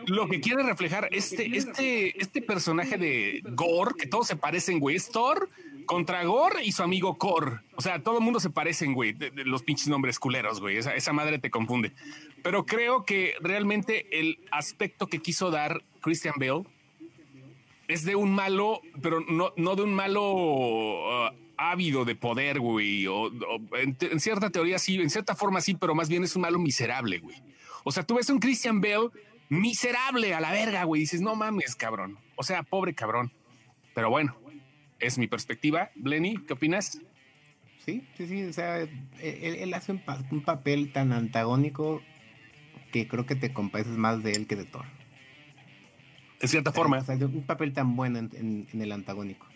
[0.07, 4.97] lo que quiere reflejar este, este, este personaje de Gore, que todos se parecen, güey,
[4.97, 5.49] es Thor
[5.87, 7.63] contra Gore y su amigo Kor.
[7.77, 10.77] O sea, todo el mundo se parecen, güey, de, los pinches nombres culeros, güey.
[10.77, 11.93] Esa, esa madre te confunde.
[12.43, 16.65] Pero creo que realmente el aspecto que quiso dar Christian Bale
[17.93, 23.07] es de un malo, pero no, no de un malo uh, ávido de poder, güey.
[23.07, 23.31] O,
[23.79, 27.19] en, cierta teoría sí, en cierta forma sí, pero más bien es un malo miserable,
[27.19, 27.37] güey.
[27.85, 29.11] O sea, tú ves un Christian Bell
[29.49, 31.03] miserable a la verga, güey.
[31.03, 32.19] dices, no mames, cabrón.
[32.37, 33.33] O sea, pobre cabrón.
[33.95, 34.37] Pero bueno,
[34.99, 35.91] es mi perspectiva.
[35.95, 37.01] Blenny, ¿qué opinas?
[37.85, 38.45] Sí, sí, sí.
[38.45, 38.79] O sea,
[39.21, 42.01] él, hace un, papel tan antagónico
[42.91, 44.87] que creo que te compadeces más de él que de Thor
[46.43, 46.99] de cierta forma.
[47.09, 49.47] un papel tan bueno en, el antagónico.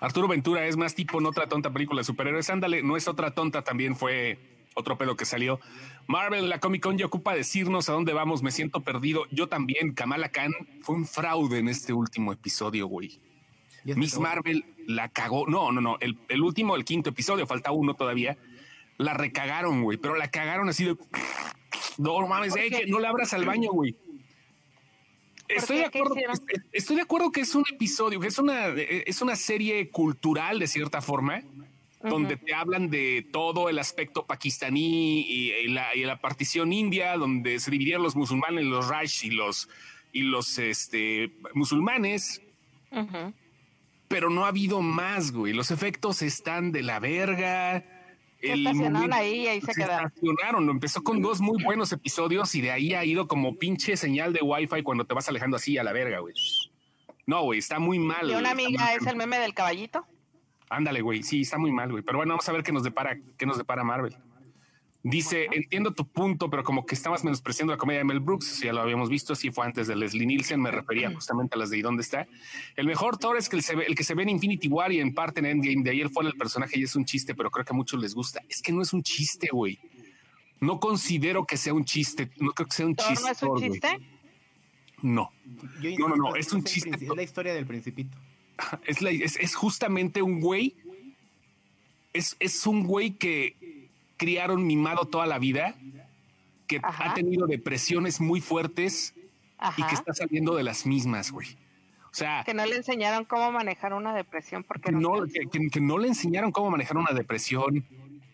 [0.00, 2.50] Arturo Ventura es más tipo en otra tonta película de superhéroes.
[2.50, 4.38] Ándale, no es otra tonta, también fue
[4.74, 5.60] otro pedo que salió.
[6.08, 8.42] Marvel, la Comic Con ya ocupa decirnos a dónde vamos.
[8.42, 9.26] Me siento perdido.
[9.30, 9.94] Yo también.
[9.94, 13.20] Kamala Khan fue un fraude en este último episodio, güey.
[13.84, 15.46] Miss Marvel la cagó.
[15.46, 15.98] No, no, no.
[16.00, 18.36] El, el, último, el quinto episodio, falta uno todavía.
[18.98, 20.96] La recagaron, güey, pero la cagaron así de.
[21.98, 23.96] No mames, eh, que no le abras al baño, güey.
[25.48, 26.14] Estoy de, acuerdo,
[26.72, 30.66] estoy de acuerdo que es un episodio, que es una, es una serie cultural de
[30.66, 31.42] cierta forma,
[32.02, 38.02] donde te hablan de todo el aspecto pakistaní y, la, partición india, donde se dividieron
[38.02, 39.68] los musulmanes, los Raj y los,
[40.12, 42.40] y los este, musulmanes.
[44.08, 45.52] Pero no ha habido más, güey.
[45.52, 47.91] Los efectos están de la verga
[48.42, 50.06] el estacionaron ahí y ahí se, quedaron.
[50.06, 54.32] Estacionaron, empezó con dos muy buenos episodios y de ahí ha ido como pinche señal
[54.32, 56.34] de wifi cuando te vas alejando así a la verga, güey.
[57.26, 58.30] No, güey, está muy mal.
[58.30, 60.04] ¿Y una amiga es el meme del caballito?
[60.68, 62.02] Ándale, güey, sí, está muy mal, güey.
[62.02, 64.16] Pero bueno, vamos a ver qué nos depara, qué nos depara Marvel.
[65.04, 68.72] Dice, entiendo tu punto, pero como que estabas menospreciando la comedia de Mel Brooks, ya
[68.72, 71.78] lo habíamos visto, así fue antes de Leslie Nielsen, me refería justamente a las de
[71.78, 72.28] ¿y dónde está?
[72.76, 74.92] El mejor Thor es que el, se ve, el que se ve en Infinity War
[74.92, 77.50] y en parte en Endgame, de ayer fue el personaje y es un chiste, pero
[77.50, 78.42] creo que a muchos les gusta.
[78.48, 79.80] Es que no es un chiste, güey.
[80.60, 83.24] No considero que sea un chiste, no creo que sea un chiste.
[83.24, 83.88] ¿No es un chiste?
[85.02, 85.32] No.
[85.98, 86.90] no, no, no, es un chiste.
[86.94, 88.16] Es la historia del principito.
[88.84, 89.02] Es,
[89.36, 90.76] es, justamente un güey.
[92.12, 93.56] Es, es un güey que
[94.16, 95.74] criaron mimado toda la vida,
[96.66, 99.14] que ha tenido depresiones muy fuertes
[99.76, 101.56] y que está saliendo de las mismas, güey.
[102.12, 106.08] O sea, que no le enseñaron cómo manejar una depresión porque no, que, no le
[106.08, 107.86] enseñaron cómo manejar una depresión,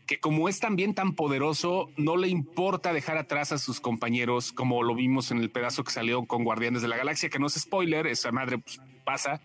[0.04, 4.82] que como es también tan poderoso, no le importa dejar atrás a sus compañeros, como
[4.82, 7.54] lo vimos en el pedazo que salió con Guardianes de la Galaxia, que no es
[7.54, 9.40] spoiler, esa madre pues, pasa.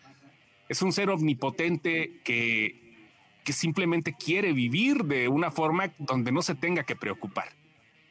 [0.67, 2.82] Es un ser omnipotente que
[3.43, 7.49] que simplemente quiere vivir de una forma donde no se tenga que preocupar.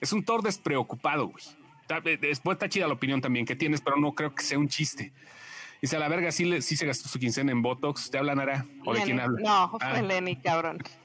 [0.01, 1.45] Es un Thor despreocupado, güey.
[2.05, 4.69] Eh, después está chida la opinión también que tienes, pero no creo que sea un
[4.69, 5.13] chiste.
[5.81, 8.11] Dice, a la verga, sí, sí se gastó su quincena en Botox.
[8.11, 8.67] ¿Te habla, Nara?
[8.85, 9.41] ¿O de quién habla?
[9.43, 10.01] No, ah.
[10.01, 10.79] Lenny, cabrón.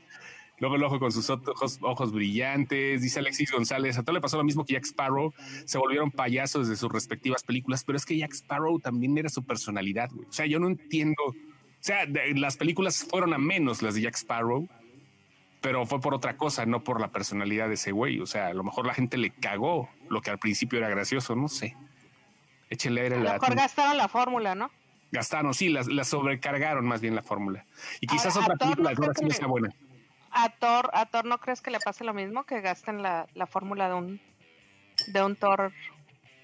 [0.60, 3.02] Luego el ojo con sus ojos, ojos, brillantes.
[3.02, 3.98] Dice Alexis González.
[3.98, 5.34] A todo le pasó lo mismo que Jack Sparrow.
[5.66, 9.44] Se volvieron payasos de sus respectivas películas, pero es que Jack Sparrow también era su
[9.44, 10.10] personalidad.
[10.12, 10.28] Güey.
[10.28, 11.22] O sea, yo no entiendo
[11.80, 14.68] o sea, las películas fueron a menos las de Jack Sparrow,
[15.62, 18.20] pero fue por otra cosa, no por la personalidad de ese güey.
[18.20, 21.36] O sea, a lo mejor la gente le cagó lo que al principio era gracioso,
[21.36, 21.76] no sé.
[22.70, 24.70] Échele aire a lo mejor gastaron la fórmula, ¿no?
[25.12, 27.66] Gastaron, sí, la, sobrecargaron más bien la fórmula.
[28.02, 29.74] Y quizás otra película ahora sí sea buena.
[30.32, 33.48] a Thor, a Thor no crees que le pase lo mismo, que gasten la, la
[33.48, 34.22] fórmula de un
[35.08, 35.72] de un Thor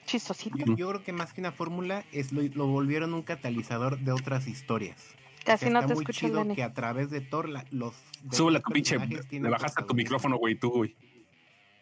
[0.06, 0.58] chistosito.
[0.76, 5.16] Yo, creo que más que una fórmula es lo, volvieron un catalizador de otras historias.
[5.44, 7.96] Casi no te escucho, que a través de Thor los
[8.32, 10.96] Sube la pinche, le bajaste tu micrófono, güey, tú, güey.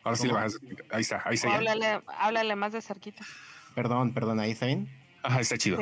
[0.03, 0.59] Ahora sí le bajas.
[0.89, 1.55] Ahí está, ahí está.
[1.55, 3.23] Háblale, háblale más de cerquita.
[3.75, 4.89] Perdón, perdón, ahí está bien.
[5.23, 5.77] Ajá, está chido.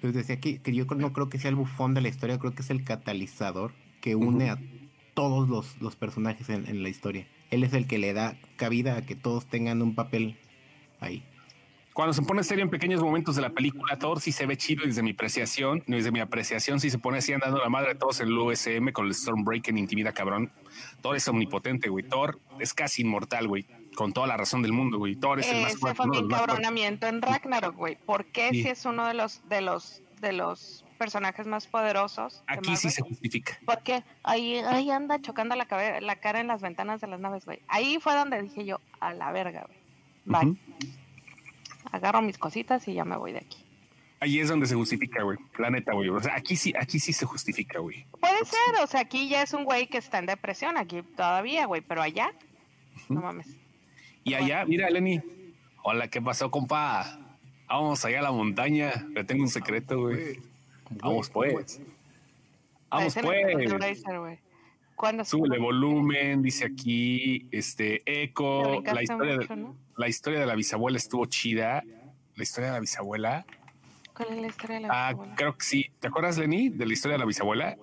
[0.00, 2.54] Pues decía que, que, yo no creo que sea el bufón de la historia, creo
[2.54, 4.58] que es el catalizador que une a
[5.14, 7.26] todos los, los personajes en, la historia.
[7.50, 10.38] Él es el que le da cabida a que todos tengan un papel
[11.00, 11.24] ahí.
[11.96, 14.84] Cuando se pone serio en pequeños momentos de la película, Thor sí se ve chido
[14.84, 15.82] desde mi apreciación.
[15.86, 18.92] Desde mi apreciación, sí se pone así andando la madre de todos en el USM
[18.92, 20.52] con el Stormbreaker en intimida cabrón.
[21.00, 22.06] Thor es omnipotente, güey.
[22.06, 25.16] Thor es casi inmortal, güey con toda la razón del mundo, güey.
[25.16, 26.02] Thor es el más fuerte.
[26.02, 27.96] fue mi en Ragnarok, güey.
[27.96, 32.44] ¿Por qué si es uno de los de los de los personajes más poderosos?
[32.46, 33.58] Aquí sí se justifica.
[33.64, 35.66] Porque ahí ahí anda chocando la,
[36.02, 37.62] la cara en las ventanas de las naves, güey.
[37.68, 39.78] Ahí fue donde dije yo, a la verga, güey.
[40.26, 40.58] Bye.
[41.92, 43.58] Agarro mis cositas y ya me voy de aquí.
[44.20, 45.38] Ahí es donde se justifica, güey.
[45.58, 46.08] La neta, güey.
[46.08, 48.06] O sea, aquí sí, aquí sí se justifica, güey.
[48.18, 51.66] Puede ser, o sea, aquí ya es un güey que está en depresión, aquí todavía,
[51.66, 52.32] güey, pero allá,
[53.08, 53.48] no mames.
[54.24, 55.20] Y allá, mira, Lenny.
[55.82, 57.18] Hola, ¿qué pasó, compa?
[57.68, 59.06] Vamos allá a la montaña.
[59.14, 60.40] Le tengo un secreto, güey.
[60.90, 61.80] Vamos, pues.
[62.90, 64.45] Vamos, pues.
[65.24, 68.82] Sube volumen, dice aquí, este, eco.
[68.82, 71.84] La historia, de, la historia de la bisabuela estuvo chida.
[72.34, 73.46] La historia de la bisabuela.
[74.14, 75.32] ¿Cuál es la historia de la ah, bisabuela?
[75.32, 75.90] Ah, creo que sí.
[76.00, 77.76] ¿Te acuerdas, Lenny, de la historia de la bisabuela?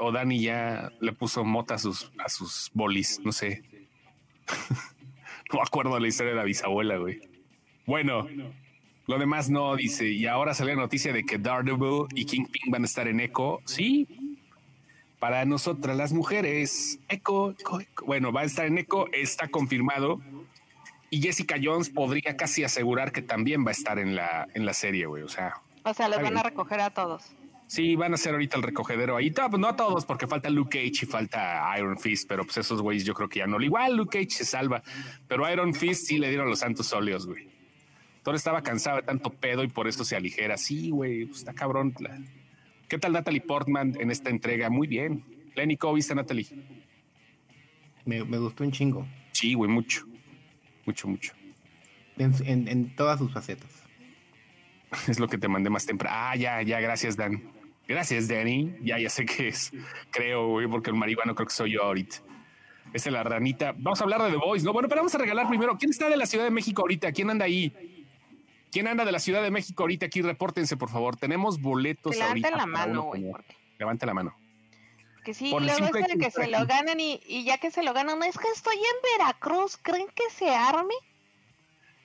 [0.00, 3.62] O, Dani ya le puso mota a sus, a sus bolis, no sé.
[5.52, 7.20] No acuerdo la historia de la bisabuela, güey.
[7.86, 8.26] Bueno,
[9.06, 10.08] lo demás no, dice.
[10.08, 13.60] Y ahora sale la noticia de que Daredevil y Kingpin van a estar en Echo.
[13.64, 14.08] Sí.
[15.18, 17.54] Para nosotras las mujeres, Echo,
[18.04, 20.20] bueno, va a estar en Echo, está confirmado.
[21.08, 24.74] Y Jessica Jones podría casi asegurar que también va a estar en la, en la
[24.74, 25.22] serie, güey.
[25.22, 25.54] O sea.
[25.84, 27.22] O sea, los van a recoger a todos.
[27.68, 29.30] Sí, van a ser ahorita el recogedero ahí.
[29.30, 32.80] Pues, no a todos, porque falta Luke Cage y falta Iron Fist, pero pues esos
[32.80, 33.60] güeyes yo creo que ya no.
[33.60, 34.82] Igual Luke Cage se salva,
[35.26, 37.48] pero Iron Fist sí le dieron los santos óleos, güey.
[38.22, 40.56] Thor estaba cansado de tanto pedo y por eso se aligera.
[40.56, 41.94] Sí, güey, pues, está cabrón.
[42.88, 44.70] ¿Qué tal Natalie Portman en esta entrega?
[44.70, 45.24] Muy bien.
[45.56, 46.46] Lenny, ¿cómo viste Natalie?
[48.04, 49.06] Me, gustó un chingo.
[49.32, 50.06] Sí, güey, mucho.
[50.84, 51.32] Mucho, mucho.
[52.16, 53.70] En, todas sus facetas.
[55.08, 56.16] Es lo que te mandé más temprano.
[56.16, 57.42] Ah, ya, ya, gracias, Dan.
[57.88, 58.76] Gracias, Danny.
[58.82, 59.72] Ya, ya sé que es,
[60.10, 62.16] creo, güey, porque el marihuano creo que soy yo ahorita.
[62.92, 63.74] Esa es la ranita.
[63.76, 64.72] Vamos a hablar de The Voice, ¿no?
[64.72, 65.76] Bueno, pero vamos a regalar primero.
[65.76, 67.12] ¿Quién está de la Ciudad de México ahorita?
[67.12, 67.95] ¿Quién anda ahí?
[68.70, 70.06] ¿Quién anda de la Ciudad de México ahorita?
[70.06, 71.16] Aquí repórtense, por favor.
[71.16, 73.32] Tenemos boletos Levante la mano, güey.
[73.78, 74.36] Levante la mano.
[75.24, 77.92] Que sí, luego es de que se lo ganan y, y, ya que se lo
[77.92, 80.94] ganan, es que estoy en Veracruz, ¿creen que se arme?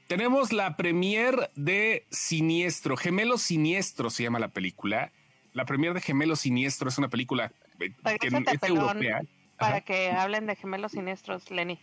[0.07, 5.11] Tenemos la premier de Siniestro, Gemelo Siniestro se llama la película
[5.53, 9.21] la premier de Gemelos Siniestro es una película eh, que es europea.
[9.57, 11.79] Para que hablen de Gemelos Siniestros, Lenny.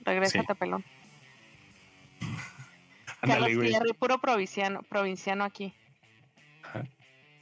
[0.00, 0.84] Regrésate, pelón.
[3.22, 3.72] Ándale, güey.
[3.98, 5.74] puro provinciano, provinciano aquí.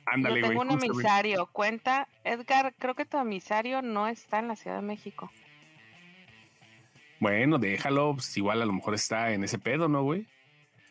[0.07, 1.47] Ándale, Yo tengo un emisario.
[1.53, 5.31] Cuenta, Edgar, creo que tu emisario no está en la Ciudad de México.
[7.21, 10.27] Bueno, déjalo, pues igual a lo mejor está en ese pedo, ¿no, güey?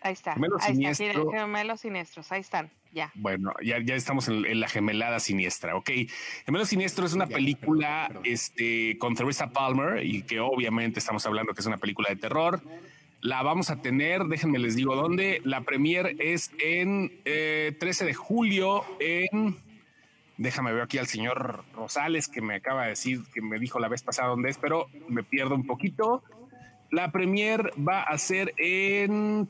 [0.01, 0.33] Ahí está.
[0.33, 2.71] Gemelos ahí Está, gemelos siniestros, ahí están.
[2.91, 3.11] Ya.
[3.15, 5.89] Bueno, ya, ya estamos en, la gemelada siniestra, ok.
[6.45, 11.61] Gemelos Siniestro es una película este, con Teresa Palmer y que obviamente estamos hablando que
[11.61, 12.61] es una película de terror.
[13.27, 15.41] La vamos a tener, déjenme les digo dónde.
[15.43, 19.57] La premier es en 13 eh, de julio en...
[20.37, 23.89] Déjame ver aquí al señor Rosales que me acaba de decir, que me dijo la
[23.89, 26.23] vez pasada dónde es, pero me pierdo un poquito.
[26.89, 29.45] La premier va a ser en,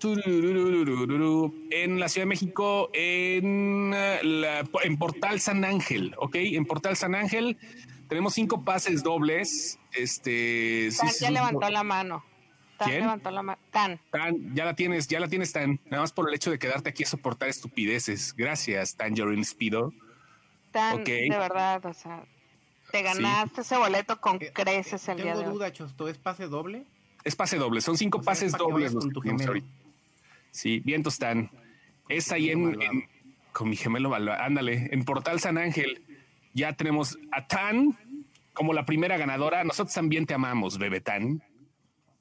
[1.70, 6.36] en la Ciudad de México, en, en Portal San Ángel, ¿ok?
[6.38, 7.60] En Portal San Ángel
[8.10, 9.78] tenemos cinco pases dobles.
[9.94, 12.24] Este, ya levantó la mano.
[12.78, 13.60] Tan levantó la mano.
[13.72, 14.00] Tan.
[14.12, 15.80] Tan, ya la tienes, ya la tienes, Tan.
[15.86, 18.34] Nada más por el hecho de quedarte aquí a soportar estupideces.
[18.36, 19.94] Gracias, Tangerine Speedo.
[20.72, 22.24] Tan, de verdad, o sea,
[22.92, 25.44] te ganaste ese boleto con eh, creces el día de hoy.
[25.44, 26.86] Tengo duda, Chosto, ¿es pase doble?
[27.24, 29.64] Es pase doble, son cinco pases dobles los que
[30.52, 31.50] Sí, vientos están.
[32.08, 32.78] Es ahí en,
[33.52, 36.04] con mi gemelo Ándale, en Portal San Ángel
[36.54, 37.98] ya tenemos a Tan
[38.54, 39.64] como la primera ganadora.
[39.64, 41.44] Nosotros también te amamos, Bebetán.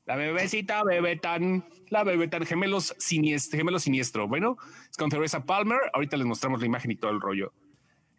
[0.07, 4.29] La bebecita Bebetán, la Bebetán, gemelos siniestro, gemelo siniestro.
[4.29, 4.57] Bueno,
[4.89, 5.79] es con Teresa Palmer.
[5.93, 7.53] Ahorita les mostramos la imagen y todo el rollo.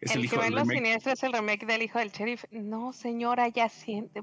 [0.00, 2.44] Es el, el hijo los siniestros es el remake del hijo del sheriff.
[2.50, 4.22] No, señora, ya siente.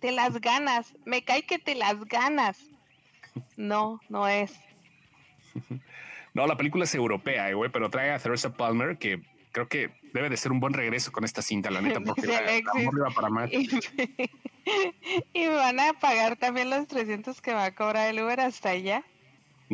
[0.00, 0.96] Te las ganas.
[1.04, 2.58] Me cae que te las ganas.
[3.56, 4.58] No, no es.
[6.34, 9.92] no, la película es europea, eh, güey, pero trae a Theresa Palmer, que creo que
[10.14, 13.50] debe de ser un buen regreso con esta cinta, la neta, porque la, para más.
[13.52, 13.68] Y,
[15.48, 19.04] van a pagar también los 300 que va a cobrar el Uber hasta allá.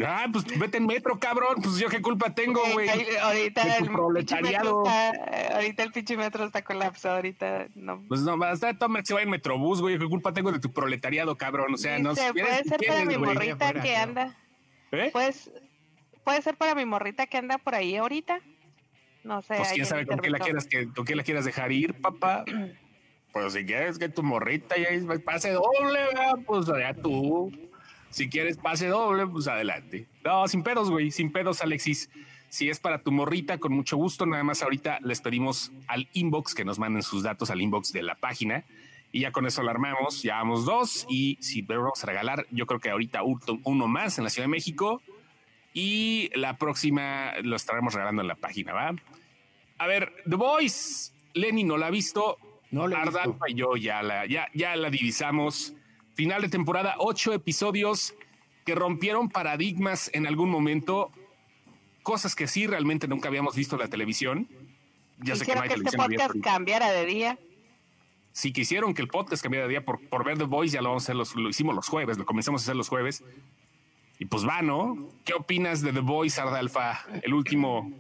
[0.03, 1.57] Ah, pues vete en metro, cabrón.
[1.63, 2.89] Pues yo qué culpa tengo, güey.
[3.21, 4.85] Ahorita el proletariado.
[4.85, 8.03] Está, ahorita el pinche metro está colapsado, ahorita no.
[8.09, 9.99] Pues no, hasta toma se va en metrobús, güey.
[9.99, 11.75] ¿Qué culpa tengo de tu proletariado, cabrón?
[11.75, 12.33] O sea, no sé.
[12.33, 14.39] Puede ser para mi morrita que anda.
[14.93, 15.11] ¿Eh?
[15.13, 15.51] Pues,
[16.25, 18.41] puede ser para mi morrita que anda por ahí ahorita.
[19.25, 19.57] No sé.
[19.57, 22.45] Pues quién sabe con qué la quieras que, con qué la quieras dejar ir, papá.
[23.33, 24.89] pues si quieres que tu morrita ya
[25.25, 26.01] pase doble,
[26.47, 27.53] pues allá tú.
[28.11, 30.07] Si quieres pase doble, pues adelante.
[30.25, 32.11] No, sin pedos, güey, sin pedos, Alexis.
[32.49, 34.27] Si es para tu morrita, con mucho gusto.
[34.27, 38.03] Nada más ahorita les pedimos al inbox que nos manden sus datos al inbox de
[38.03, 38.65] la página.
[39.13, 40.23] Y ya con eso la armamos.
[40.23, 41.07] Ya vamos dos.
[41.09, 44.51] Y si vamos a regalar, yo creo que ahorita uno más en la Ciudad de
[44.51, 45.01] México.
[45.73, 48.95] Y la próxima lo estaremos regalando en la página, ¿va?
[49.79, 51.13] A ver, The Voice.
[51.35, 52.39] Lenny no la ha visto.
[52.71, 53.05] No la
[53.49, 55.75] y yo ya la, ya, ya la divisamos.
[56.15, 58.15] Final de temporada, ocho episodios
[58.65, 61.11] que rompieron paradigmas en algún momento,
[62.03, 64.49] cosas que sí realmente nunca habíamos visto en la televisión.
[65.19, 67.39] Ya sé que, no hay que este podcast cambiara de día.
[68.33, 70.91] Si quisieron que el podcast cambiara de día por, por ver The Voice, ya lo
[70.91, 73.25] vamos a hacer, los, lo hicimos los jueves, lo comenzamos a hacer los jueves.
[74.21, 75.09] Y pues va, ¿no?
[75.25, 77.07] ¿Qué opinas de The Voice, Ardalfa?
[77.23, 77.91] El último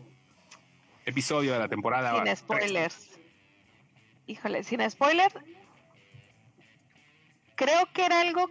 [1.06, 2.22] episodio de la temporada.
[2.22, 3.18] Sin spoilers.
[4.26, 5.34] Híjole, sin spoilers,
[7.54, 8.50] creo que era algo...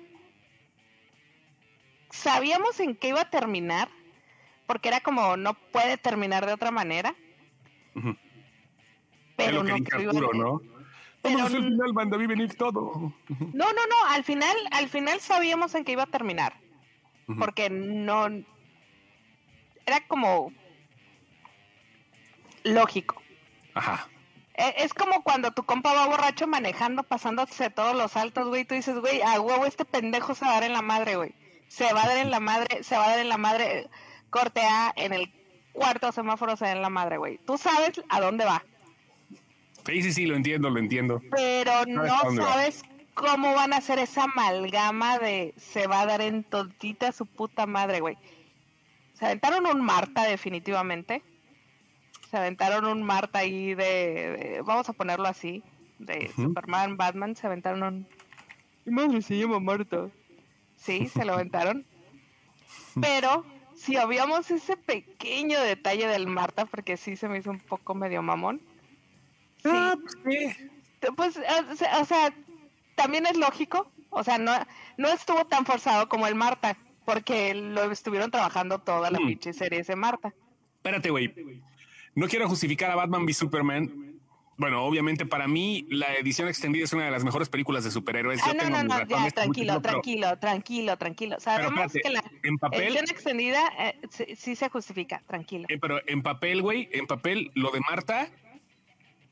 [2.10, 3.88] Sabíamos en qué iba a terminar,
[4.66, 7.14] porque era como no puede terminar de otra manera.
[9.38, 10.62] Pero no, Arturo, ¿no?
[11.22, 13.14] Pero, al final, vi venir todo.
[13.28, 16.56] No, no, no, al final, al final sabíamos en qué iba a terminar.
[17.38, 18.28] Porque no
[19.86, 20.52] era como
[22.64, 23.22] lógico.
[23.74, 24.08] Ajá.
[24.56, 28.66] E, es como cuando tu compa va borracho manejando, pasándose todos los saltos, güey.
[28.66, 31.34] Tú dices, güey, a huevo este pendejo se va a dar en la madre, güey.
[31.68, 33.90] Se va a dar en la madre, se va a dar en la madre.
[34.30, 35.34] Corte A en el
[35.74, 37.40] cuarto semáforo se da en la madre, güey.
[37.46, 38.64] Tú sabes a dónde va.
[39.86, 41.22] Sí, sí, sí, lo entiendo, lo entiendo.
[41.32, 42.84] Pero no sabes
[43.20, 47.66] cómo van a hacer esa amalgama de se va a dar en todita su puta
[47.66, 48.18] madre, güey.
[49.14, 51.24] Se aventaron un Marta, definitivamente
[52.30, 55.64] se aventaron un Marta ahí de, vamos a ponerlo así,
[55.98, 58.08] de Superman, Batman, se aventaron un...
[58.86, 60.10] Mi madre se llama Marta.
[60.76, 61.86] Sí, se lo aventaron.
[63.02, 67.96] Pero si obviamos ese pequeño detalle del Marta, porque sí se me hizo un poco
[67.96, 68.62] medio mamón.
[69.66, 70.56] Ah, pues
[71.16, 71.40] Pues,
[72.00, 72.34] o sea,
[73.00, 73.90] también es lógico.
[74.10, 74.52] O sea, no,
[74.98, 79.28] no estuvo tan forzado como el Marta, porque lo estuvieron trabajando toda la mm.
[79.28, 80.34] pinche serie ese Marta.
[80.76, 81.34] Espérate, güey.
[82.14, 84.20] No quiero justificar a Batman v Superman.
[84.58, 88.42] Bueno, obviamente para mí la edición extendida es una de las mejores películas de superhéroes.
[88.44, 91.40] Ah, no, no, no, ya, tranquilo, tranquilo, tranquilo, tranquilo.
[91.40, 92.22] Sabemos que la
[92.74, 93.96] edición extendida eh,
[94.36, 95.66] sí, se justifica, tranquilo.
[95.70, 98.30] Eh, pero en papel, güey, en papel, lo de Marta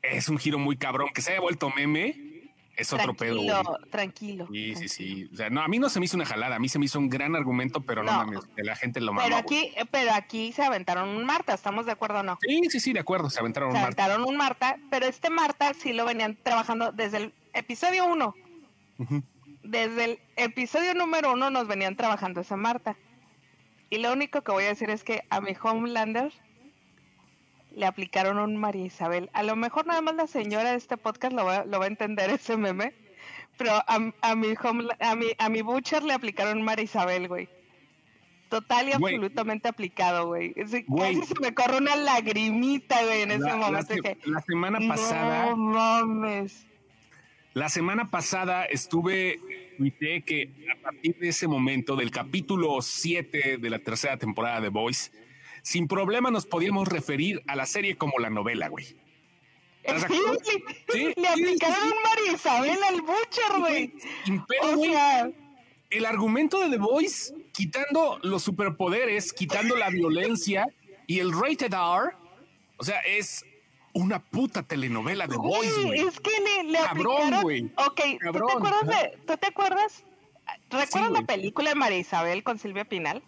[0.00, 1.10] es un giro muy cabrón.
[1.12, 2.27] Que se haya vuelto meme
[2.78, 3.40] es otro pedo.
[3.90, 5.28] Tranquilo, Sí, sí, sí.
[5.32, 6.84] O sea, no, a mí no se me hizo una jalada, a mí se me
[6.84, 10.62] hizo un gran argumento, pero no, mames, la gente lo Pero aquí, pero aquí se
[10.62, 12.38] aventaron un Marta, ¿estamos de acuerdo o no?
[12.40, 13.94] Sí, sí, sí, de acuerdo, se aventaron un Marta.
[13.96, 18.34] Se aventaron un Marta, pero este Marta sí lo venían trabajando desde el episodio uno.
[19.62, 22.96] Desde el episodio número uno nos venían trabajando esa Marta.
[23.90, 26.32] Y lo único que voy a decir es que a mi Homelander
[27.78, 29.30] le aplicaron un María Isabel.
[29.32, 31.88] A lo mejor nada más la señora de este podcast lo va, lo va a
[31.88, 32.92] entender ese meme,
[33.56, 37.48] pero a, mi a mi a mi Butcher le aplicaron María Isabel, güey.
[38.48, 40.54] Total y absolutamente aplicado, güey.
[40.54, 40.84] Casi
[41.22, 43.94] se me corre una lagrimita, güey, en ese momento.
[44.24, 45.50] La, semana pasada.
[45.50, 46.66] No mames.
[47.52, 49.38] La semana pasada estuve,
[49.76, 54.68] tuiteé que a partir de ese momento, del capítulo 7 de la tercera temporada de
[54.70, 55.10] Voice,
[55.68, 58.86] sin problema nos podíamos referir a la serie como la novela, güey.
[60.88, 63.92] Sí, le aplicaron un María Isabel al Butcher, güey.
[64.62, 65.30] O sea...
[65.90, 70.66] El argumento de The Voice, quitando los superpoderes, quitando la violencia
[71.06, 72.16] y el rated R,
[72.78, 73.44] o sea, es
[73.92, 76.00] una puta telenovela de Voice, güey.
[76.00, 77.64] Es que le, le Cabrón, güey.
[77.76, 80.04] Ok, ¿tú te acuerdas de, ¿tú te acuerdas?
[80.70, 83.22] ¿Recuerdas la película de María Isabel con Silvia Pinal?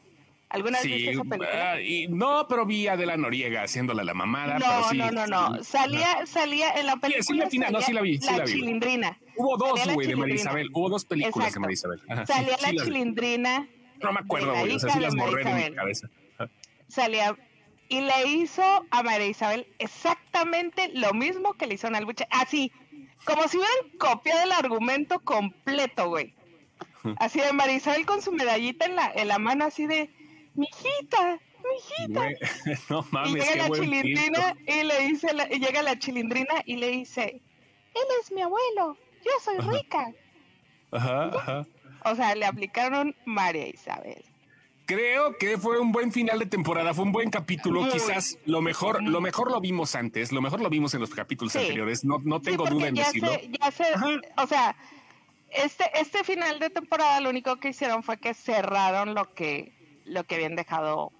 [0.51, 1.81] ¿Alguna vez viste esa película?
[1.81, 4.59] Y, no, pero vi a Adela Noriega haciéndole la mamada.
[4.59, 5.65] No, pero sí, no, no, no.
[5.65, 7.49] Salía, salía en la película.
[7.49, 8.19] Sí, sí, no, sí la vi.
[8.19, 8.53] Sí la, la vi.
[8.53, 9.19] chilindrina.
[9.37, 10.69] Hubo dos, güey, de María Isabel.
[10.73, 11.55] Hubo dos películas Exacto.
[11.55, 12.03] de María Isabel.
[12.09, 13.69] Ajá, salía sí, la sí chilindrina.
[14.03, 14.75] No me acuerdo, güey.
[14.75, 16.11] O sea, sí las María borré de mi cabeza.
[16.89, 17.37] Salía.
[17.89, 22.27] Y le hizo a María Isabel exactamente lo mismo que le hizo a Albuche.
[22.31, 22.73] Así,
[23.25, 26.35] como si hubieran copiado el argumento completo, güey.
[27.19, 30.11] Así de María Isabel con su medallita en la, en la mano, así de,
[30.55, 32.29] mijita, mijita.
[32.91, 35.99] No y mames, llega qué la buen chilindrina y le dice, la- y llega la
[35.99, 37.41] chilindrina y le dice,
[37.95, 40.13] él es mi abuelo, yo soy rica.
[40.93, 41.67] Ajá, ajá.
[42.05, 44.25] O sea, le aplicaron María Isabel.
[44.87, 47.83] Creo que fue un buen final de temporada, fue un buen capítulo.
[47.83, 47.91] Muy.
[47.93, 51.53] Quizás lo mejor, lo mejor lo vimos antes, lo mejor lo vimos en los capítulos
[51.53, 51.59] Sí.
[51.61, 52.05] anteriores.
[52.05, 53.29] No, no tengo duda en ya decirlo.
[53.35, 53.85] se, ya se,
[54.37, 54.75] o sea,
[55.51, 59.73] este, este final de temporada lo único que hicieron fue que cerraron lo que,
[60.11, 61.13] lo que habían dejado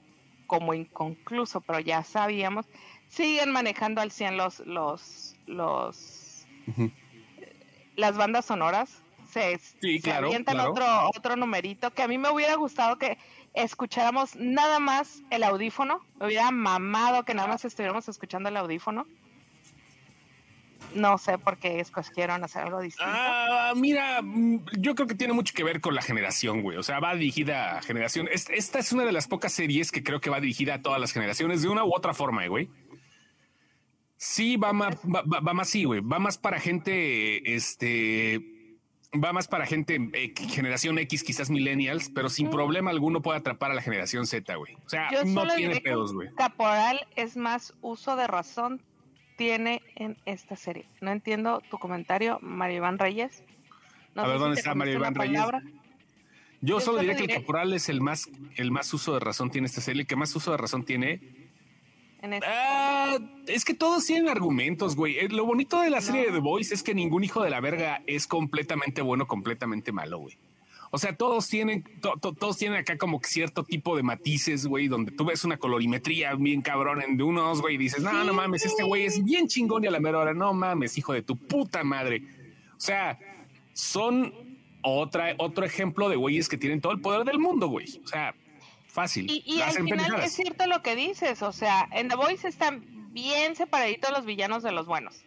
[0.47, 2.67] como inconcluso, pero ya sabíamos,
[3.09, 5.37] siguen manejando al 100 los, los,
[7.97, 9.03] las bandas sonoras.
[9.31, 10.73] Se, Sí, se claro, avientan claro.
[10.73, 10.87] otro,
[11.17, 13.17] otro numerito que a mí me hubiera gustado que
[13.55, 16.01] escucháramos nada más el audífono.
[16.19, 19.07] Me hubiera mamado que nada más estuviéramos escuchando el audífono.
[20.95, 23.11] No sé por qué escogieron hacer algo distinto.
[23.15, 26.77] Ah, mira, mm, yo creo que tiene mucho que ver con la generación, güey.
[26.79, 28.29] O sea, va dirigida a generación.
[28.33, 31.01] Es- Esta es una de las pocas series que creo que va dirigida a todas
[31.01, 32.69] las generaciones de una u otra forma, güey.
[34.17, 36.01] Sí, va más, va, va- va más sí, güey.
[36.01, 38.41] Va más para gente, este,
[39.15, 42.51] va más para gente eh, generación X, quizás millennials, pero sin Mm.
[42.51, 44.75] problema alguno puede atrapar a la generación Z, güey.
[44.85, 46.29] O sea, Yo no tiene pedos, güey.
[46.35, 48.83] Caporal es más uso de razón
[49.41, 50.87] tiene en esta serie.
[51.01, 53.43] No entiendo tu comentario, Mario Iván Reyes.
[54.15, 55.37] No A ver, si ¿dónde está Mario Iván Reyes?
[55.41, 55.63] palabra.
[56.63, 59.21] Yo, yo solo diré que el diré- caporal es el más, el más uso de
[59.21, 61.21] razón tiene esta serie, el que más uso de razón tiene
[62.23, 62.49] En esta-
[63.15, 65.19] Ah, es que todos tienen argumentos, güey.
[65.19, 67.61] Eh, Lo bonito de la serie de The Voice es que ningún hijo de la
[67.63, 70.37] verga es completamente bueno, completamente malo, güey.
[70.93, 74.89] O sea, todos tienen, to- to- todos tienen acá como cierto tipo de matices, güey,
[74.89, 78.35] donde tú ves una colorimetría bien cabrón en de unos, güey, y dices, no, no
[78.35, 81.23] mames, este güey es bien chingón y a la mera hora, no mames, hijo de
[81.23, 82.23] tu puta madre.
[82.77, 83.19] O sea,
[83.73, 84.35] son
[84.83, 87.87] otra, otro ejemplo de güeyes que tienen todo el poder del mundo, güey.
[88.03, 88.35] O sea,
[88.89, 89.31] fácil.
[89.31, 93.55] Y, al final es cierto lo que dices, o sea, en The Voice están bien
[93.55, 95.23] separaditos los villanos de los buenos.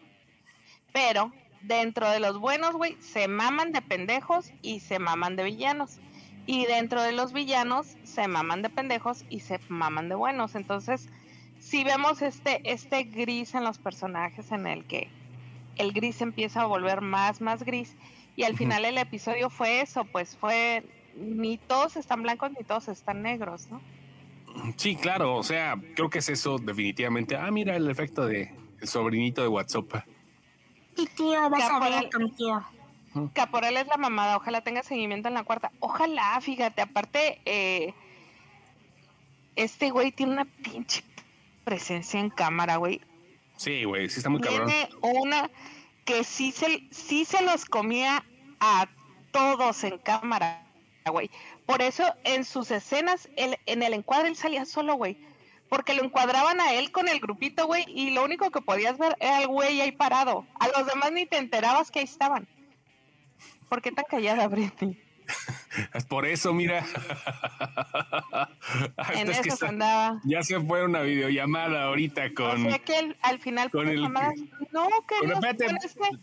[0.92, 1.32] Pero
[1.64, 6.00] dentro de los buenos, güey, se maman de pendejos y se maman de villanos.
[6.46, 10.56] Y dentro de los villanos se maman de pendejos y se maman de buenos.
[10.56, 11.08] Entonces,
[11.60, 15.10] si vemos este, este gris en los personajes en el que
[15.78, 17.96] el gris empieza a volver más, más gris.
[18.36, 20.84] Y al final el episodio fue eso, pues fue
[21.16, 23.80] ni todos están blancos ni todos están negros, ¿no?
[24.76, 27.36] Sí, claro, o sea, creo que es eso definitivamente.
[27.36, 28.52] Ah, mira el efecto de
[28.82, 30.06] el sobrinito de WhatsApp.
[30.98, 32.06] Y tío, vas a ver Caporal.
[32.06, 32.64] a tu tío.
[33.34, 35.72] Caporal es la mamada, ojalá tenga seguimiento en la cuarta.
[35.80, 37.94] Ojalá, fíjate, aparte, eh,
[39.56, 41.04] este güey tiene una pinche
[41.64, 43.02] presencia en cámara, güey.
[43.58, 44.68] Sí, güey, sí está muy cabrón.
[44.68, 45.50] Tiene una
[46.06, 48.26] que sí se, sí se los comía
[48.60, 48.88] a
[49.32, 50.66] todos en cámara,
[51.06, 51.30] güey.
[51.66, 55.18] Por eso en sus escenas, él- en el encuadre él salía solo, güey.
[55.74, 59.18] Porque lo encuadraban a él con el grupito, güey, y lo único que podías ver
[59.20, 60.46] era el güey ahí parado.
[60.60, 62.48] A los demás ni te enterabas que ahí estaban.
[63.70, 65.02] ¿Por qué tan callada, Britney?
[65.96, 66.86] Es por eso, mira.
[68.98, 70.22] Ah, En es que eso está- andaba.
[70.26, 72.68] ya se fue una videollamada ahorita con.
[72.68, 75.64] o sea que él, al final, con el- no, que no, espérate.
[75.66, 76.18] bueno, es que-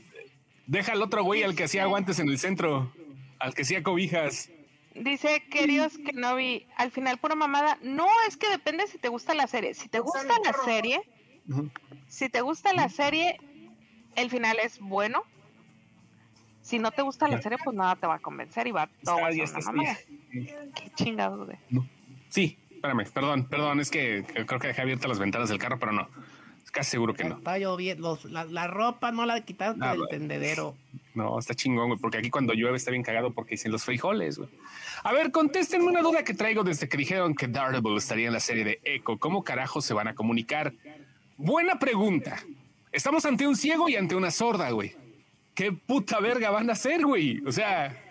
[0.66, 2.92] Deja al otro güey al que hacía guantes en el centro,
[3.40, 4.48] al que hacía cobijas.
[4.94, 7.78] Dice, queridos que no vi, al final pura mamada.
[7.82, 9.74] No, es que depende si te gusta la serie.
[9.74, 11.00] Si te gusta la serie,
[12.08, 13.38] si te gusta la serie,
[14.16, 15.22] el final es bueno.
[16.62, 19.24] Si no te gusta la serie, pues nada te va a convencer y va todo
[19.24, 19.98] a ser una mamada.
[20.30, 21.58] Qué chingados, güey.
[21.70, 21.86] No.
[22.28, 25.92] Sí, espérame, perdón, perdón, es que creo que dejé abiertas las ventanas del carro, pero
[25.92, 26.08] no.
[26.70, 27.38] Casi seguro que no.
[27.38, 28.18] Está lloviendo.
[28.24, 30.76] La, la ropa no la quitaste del tendedero.
[31.14, 34.38] No, está chingón, güey, porque aquí cuando llueve está bien cagado porque dicen los frijoles,
[34.38, 34.50] güey.
[35.02, 38.40] A ver, contéstenme una duda que traigo desde que dijeron que Daredevil estaría en la
[38.40, 39.18] serie de Echo.
[39.18, 40.72] ¿Cómo carajo se van a comunicar?
[41.36, 42.38] Buena pregunta.
[42.92, 44.94] Estamos ante un ciego y ante una sorda, güey.
[45.54, 47.42] ¿Qué puta verga van a hacer, güey?
[47.44, 48.09] O sea,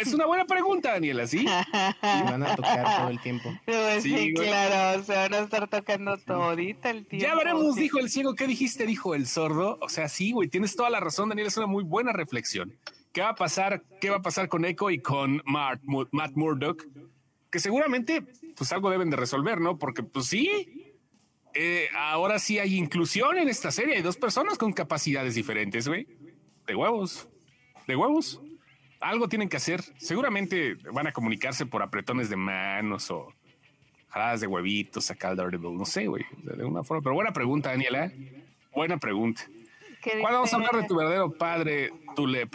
[0.00, 1.38] es una buena pregunta, Daniela, ¿sí?
[2.02, 3.52] Y van a tocar todo el tiempo.
[3.64, 4.48] Pues Sí, sí, güey.
[4.48, 7.26] claro, se van a estar tocando todita el tiempo.
[7.26, 7.82] Ya veremos, sí.
[7.82, 8.34] dijo el ciego.
[8.34, 8.86] ¿Qué dijiste?
[8.86, 9.78] Dijo el sordo.
[9.80, 11.48] O sea, sí, güey, tienes toda la razón, Daniel.
[11.48, 12.76] Es una muy buena reflexión.
[13.12, 13.82] ¿Qué va a pasar?
[14.00, 15.80] ¿Qué va a pasar con Echo y con Matt
[16.34, 16.86] Murdock?
[17.50, 18.22] que seguramente
[18.56, 19.78] pues algo deben de resolver, ¿no?
[19.78, 20.94] Porque pues sí,
[21.54, 23.96] eh, ahora sí hay inclusión en esta serie.
[23.96, 26.06] Hay dos personas con capacidades diferentes, güey.
[26.66, 27.28] De huevos,
[27.86, 28.40] de huevos.
[29.00, 29.82] Algo tienen que hacer.
[29.98, 33.32] Seguramente van a comunicarse por apretones de manos o
[34.08, 35.76] jaladas de huevitos acá al Daredevil.
[35.76, 37.02] No sé, güey, de una forma.
[37.02, 38.12] Pero buena pregunta, Daniela.
[38.74, 39.42] Buena pregunta.
[40.02, 42.46] ¿Cuándo vamos a hablar de tu verdadero padre, tu, le,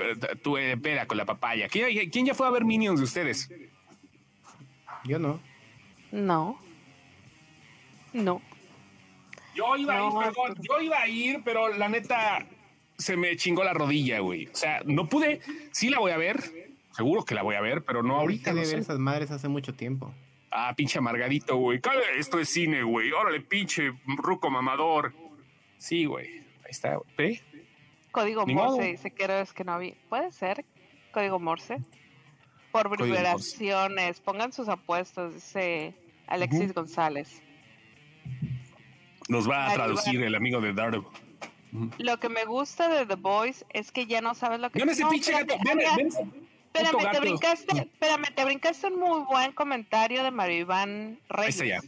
[0.42, 1.68] tu eh, pera con la papaya?
[1.68, 3.50] ¿Quién, ¿Quién ya fue a ver Minions de ustedes?
[5.04, 5.40] Yo no.
[6.12, 6.58] No.
[8.14, 8.42] No.
[9.56, 12.48] Yo iba a ir, perdón, yo iba a ir, pero la neta
[13.04, 14.48] se me chingó la rodilla, güey.
[14.48, 15.42] O sea, no pude.
[15.72, 16.42] Sí la voy a ver.
[16.92, 18.54] Seguro que la voy a ver, pero no ahorita.
[18.54, 20.14] de ver esas madres hace mucho tiempo.
[20.52, 21.82] Ah, pinche amargadito, güey.
[22.18, 23.12] Esto es cine, güey.
[23.12, 25.14] Órale, pinche ruco mamador.
[25.78, 26.28] Sí, güey.
[26.64, 27.42] Ahí está, güey.
[28.12, 29.96] Código Morse dice que es que no había.
[30.10, 30.64] Puede ser
[31.12, 31.78] código Morse.
[32.72, 34.20] Por vibraciones.
[34.20, 35.96] Pongan sus apuestas, dice
[36.28, 37.42] Alexis González.
[39.30, 41.08] Nos va a traducir el amigo de Daredevil.
[41.98, 44.80] Lo que me gusta de The Boys es que ya no sabes lo que...
[44.80, 46.08] ven ese pinche gato, ven, ven,
[46.74, 51.62] espérame, te brincaste, espérame, te brincaste un muy buen comentario de Mario Iván Reyes.
[51.62, 51.82] Ahí ya.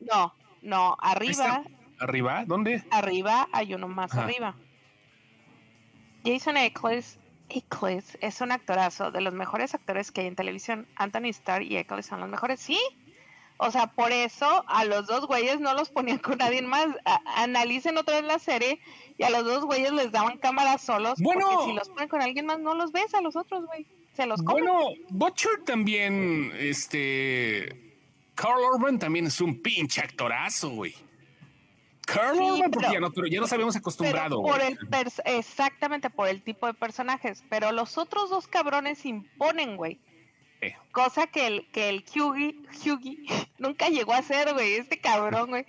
[0.00, 1.64] No, no, arriba.
[2.00, 2.44] ¿Arriba?
[2.46, 2.82] ¿Dónde?
[2.90, 4.54] Arriba hay uno más arriba.
[6.24, 7.18] Jason Eccles,
[7.48, 10.86] Eccles es un actorazo, de los mejores actores que hay en televisión.
[10.96, 12.60] Anthony Starr y Eccles son los mejores.
[12.60, 12.78] Sí,
[13.60, 16.86] o sea, por eso a los dos güeyes no los ponían con nadie más.
[17.36, 18.80] analicen otra vez la serie
[19.18, 21.18] y a los dos güeyes les daban cámaras solos.
[21.18, 23.84] Bueno, porque si los ponen con alguien más, no los ves a los otros, güey.
[24.14, 24.64] Se los comen.
[24.64, 27.96] Bueno, Butcher también, este.
[28.36, 30.94] Carl Urban también es un pinche actorazo, güey.
[32.06, 34.40] Carl Urban, porque ya no, pero ya nos habíamos acostumbrado.
[34.40, 34.78] Por el
[35.24, 37.42] exactamente, por el tipo de personajes.
[37.50, 39.98] Pero los otros dos cabrones imponen, güey.
[40.92, 43.18] Cosa que el, que el Hughie, Hughie
[43.58, 44.74] nunca llegó a hacer, güey.
[44.74, 45.66] Este cabrón, güey.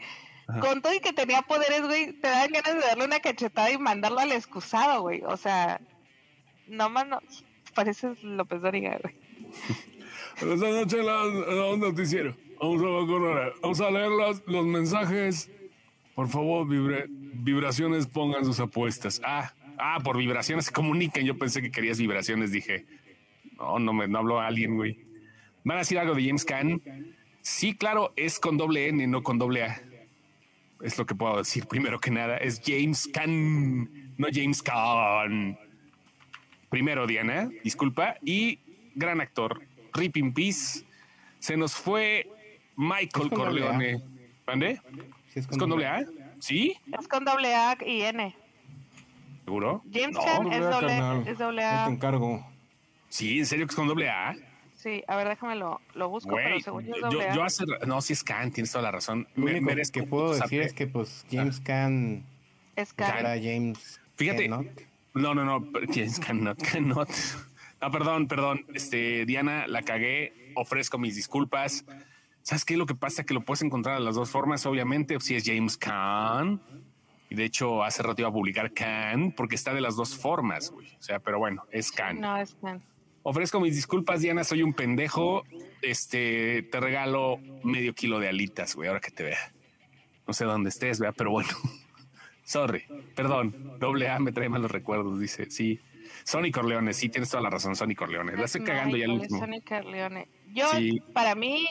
[0.62, 3.78] Con todo y que tenía poderes, güey, te dan ganas de darle una cachetada y
[3.78, 5.22] mandarlo al excusado, güey.
[5.24, 5.80] O sea,
[6.68, 7.20] no más no.
[7.76, 9.16] Pareces López Doriga, güey.
[10.54, 12.36] Esta noche la, la noticiero.
[12.60, 14.10] Vamos a, vamos a leer
[14.48, 15.52] los mensajes.
[16.16, 19.22] Por favor, vibre, vibraciones, pongan sus apuestas.
[19.24, 21.24] Ah, ah, por vibraciones se comunican.
[21.24, 22.86] Yo pensé que querías vibraciones, dije.
[23.60, 24.98] No, no me no habló a alguien, güey.
[25.64, 26.82] ¿Van a decir algo de James Caan?
[27.42, 29.82] Sí, claro, es con doble N, no con doble A.
[30.82, 32.38] Es lo que puedo decir primero que nada.
[32.38, 35.60] Es James Caan, no James Caan.
[36.70, 38.16] Primero, Diana, disculpa.
[38.24, 38.60] Y
[38.96, 39.62] gran actor,
[39.94, 40.86] Rip in Peace.
[41.40, 42.30] Se nos fue
[42.76, 44.02] Michael Corleone.
[44.46, 44.82] ¿Dónde?
[45.34, 46.06] ¿Es, con doble A?
[46.40, 46.76] ¿Sí?
[46.98, 48.36] Es con doble A y N.
[49.44, 49.84] ¿Seguro?
[49.92, 51.86] James Caan es, doble, es doble A.
[51.86, 52.46] te encargo.
[53.10, 54.36] Sí, ¿en serio que es con doble A?
[54.76, 58.02] Sí, a ver, déjame lo, lo busco, pero según yo es doble yo, hace, no,
[58.02, 59.28] sí es Khan, tienes toda la razón.
[59.36, 62.24] Lo único que puedo decir es que pues James Khan
[62.78, 63.18] es Khan.
[63.20, 64.64] Era James Fíjate, no,
[65.14, 67.10] no, no, James Khan, not, cannot.
[67.82, 68.66] No, perdón, perdón.
[68.74, 70.52] Este, Diana, la cagué.
[70.56, 71.86] Ofrezco mis disculpas.
[72.42, 72.76] ¿Sabes qué?
[72.76, 75.18] Lo que pasa es que lo puedes encontrar de las dos formas, obviamente.
[75.22, 76.62] Si es James Khan,
[77.30, 80.72] y de hecho, hace rato iba a publicar Khan porque está de las dos formas,
[80.72, 80.88] güey.
[81.00, 82.20] O sea, pero bueno, es Khan.
[82.20, 82.84] No, es Khan.
[83.30, 85.44] Ofrezco mis disculpas, Diana, soy un pendejo.
[85.84, 89.54] Este, te regalo medio kilo de alitas, güey, ahora que te vea.
[90.26, 91.50] No sé dónde estés, vea, pero bueno.
[92.44, 93.78] Sorry, perdón.
[93.78, 95.52] Doble A me trae malos recuerdos, dice.
[95.52, 95.80] Sí.
[96.24, 98.36] Sonny Corleone, sí, tienes toda la razón, Sonny Corleone.
[98.36, 99.40] La estoy cagando ya el último.
[99.40, 100.28] Sonny Corleone.
[100.52, 100.66] Yo,
[101.14, 101.68] para mí,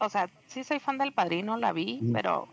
[0.00, 2.46] o sea, sí soy fan del padrino, la vi, pero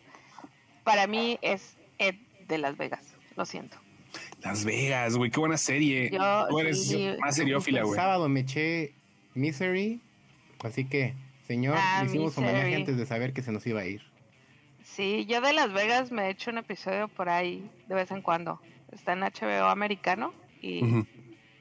[0.86, 2.16] para mí es Ed
[2.48, 3.14] de Las Vegas.
[3.36, 3.76] Lo siento.
[4.46, 6.12] Las Vegas, güey, qué buena serie.
[6.50, 7.94] Tú eres más seriófila, güey.
[7.94, 8.94] El sábado me eché
[9.34, 10.00] Misery,
[10.64, 11.16] así que,
[11.48, 14.04] señor, ah, hicimos homenaje antes de saber que se nos iba a ir.
[14.84, 18.22] Sí, yo de Las Vegas me he hecho un episodio por ahí de vez en
[18.22, 18.62] cuando.
[18.92, 20.32] Está en HBO americano
[20.62, 21.04] y,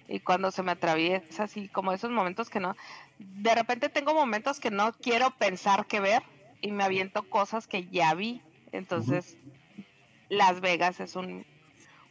[0.07, 2.77] y cuando se me atraviesa así como esos momentos que no...
[3.19, 6.23] De repente tengo momentos que no quiero pensar que ver
[6.61, 8.43] y me aviento cosas que ya vi.
[8.73, 9.39] Entonces,
[10.29, 11.47] Las Vegas es un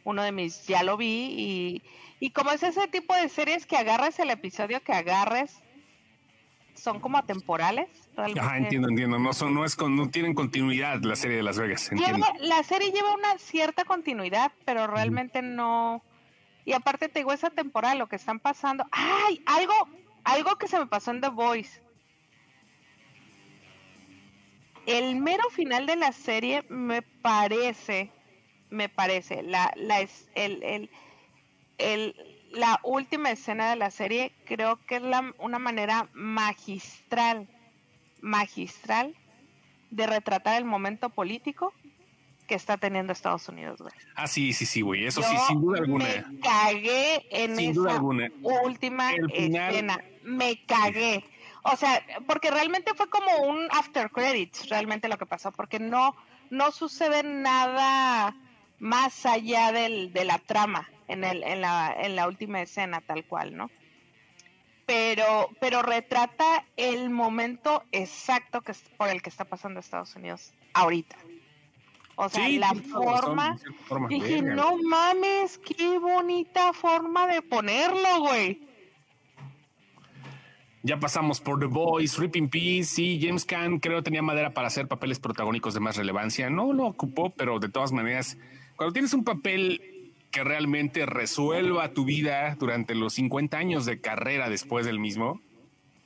[0.04, 1.82] uno de mis, ya lo vi y,
[2.20, 5.62] y como es ese tipo de series que agarres el episodio que agarres,
[6.74, 7.88] son como atemporales.
[8.16, 9.18] Ajá, entiendo, entiendo.
[9.18, 11.90] No son, no es con, no tienen continuidad la serie de Las Vegas.
[12.40, 16.02] la serie lleva una cierta continuidad, pero realmente no.
[16.64, 18.86] Y aparte te digo esa temporada, lo que están pasando.
[18.90, 19.42] ¡Ay!
[19.46, 19.74] Algo,
[20.24, 21.82] algo que se me pasó en The Voice.
[24.86, 28.12] El mero final de la serie me parece
[28.70, 29.42] me parece.
[29.42, 30.90] La, la, el, el,
[31.78, 32.14] el,
[32.52, 37.48] la última escena de la serie creo que es la, una manera magistral,
[38.20, 39.14] magistral
[39.90, 41.72] de retratar el momento político
[42.46, 43.94] que está teniendo Estados Unidos, güey.
[44.16, 45.06] Ah, sí, sí, sí, güey.
[45.06, 46.04] Eso sí, sin duda alguna.
[46.04, 48.00] Me cagué en esa
[48.42, 50.02] última escena.
[50.22, 51.24] Me cagué.
[51.62, 56.14] O sea, porque realmente fue como un after credits, realmente lo que pasó, porque no,
[56.50, 58.36] no sucede nada
[58.84, 63.24] más allá del, de la trama en, el, en, la, en la última escena, tal
[63.24, 63.70] cual, ¿no?
[64.84, 71.16] Pero, pero retrata el momento exacto que por el que está pasando Estados Unidos ahorita.
[72.16, 73.58] O sea, la forma.
[74.10, 78.68] dije, no mames, qué bonita forma de ponerlo, güey.
[80.82, 84.86] Ya pasamos por The Boys, Ripping Peace, sí, James Caan creo tenía madera para hacer
[84.86, 86.50] papeles protagónicos de más relevancia.
[86.50, 88.36] No lo ocupó, pero de todas maneras,
[88.76, 94.48] cuando tienes un papel que realmente resuelva tu vida durante los 50 años de carrera
[94.48, 95.40] después del mismo,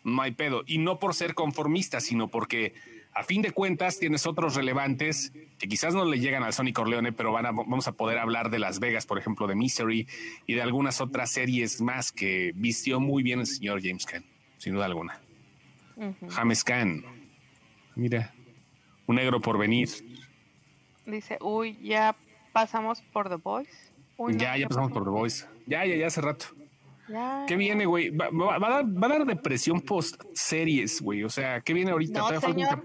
[0.04, 0.64] no hay pedo.
[0.66, 2.74] Y no por ser conformista, sino porque
[3.18, 7.12] a fin de cuentas, tienes otros relevantes que quizás no le llegan al Sonic Corleone,
[7.12, 10.06] pero van a, vamos a poder hablar de Las Vegas, por ejemplo, de Misery
[10.46, 14.24] y de algunas otras series más que vistió muy bien el señor James Caan,
[14.58, 15.20] sin duda alguna.
[16.28, 17.04] James Caan.
[17.96, 18.32] Mira,
[19.08, 19.88] un negro por venir.
[21.04, 22.14] Dice, uy, ya
[22.59, 23.92] pasamos por The Boys.
[24.36, 25.48] ya, ya pasamos por The Boys.
[25.66, 26.46] Ya, ya, ya hace rato.
[27.46, 28.11] ¿Qué viene, güey?
[28.11, 31.22] Va, a dar, depresión post series, güey.
[31.24, 32.18] O sea, ¿qué viene ahorita?
[32.20, 32.82] No, señor,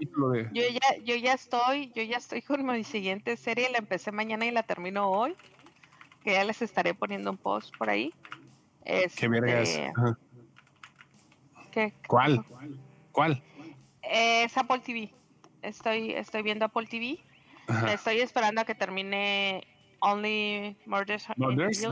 [0.52, 3.68] yo ya, yo ya estoy, yo ya estoy con mi siguiente serie.
[3.70, 5.36] La empecé mañana y la termino hoy.
[6.22, 8.14] Que ya les estaré poniendo un post por ahí.
[8.84, 9.78] ¿Qué vergas?
[11.70, 11.92] ¿Qué?
[12.06, 12.44] ¿Cuál?
[13.12, 13.42] ¿Cuál?
[14.02, 15.10] Es Apple TV.
[15.60, 17.18] Estoy, estoy viendo Apple TV.
[17.88, 19.66] Estoy esperando a que termine
[20.00, 21.82] Only Murders, Murders?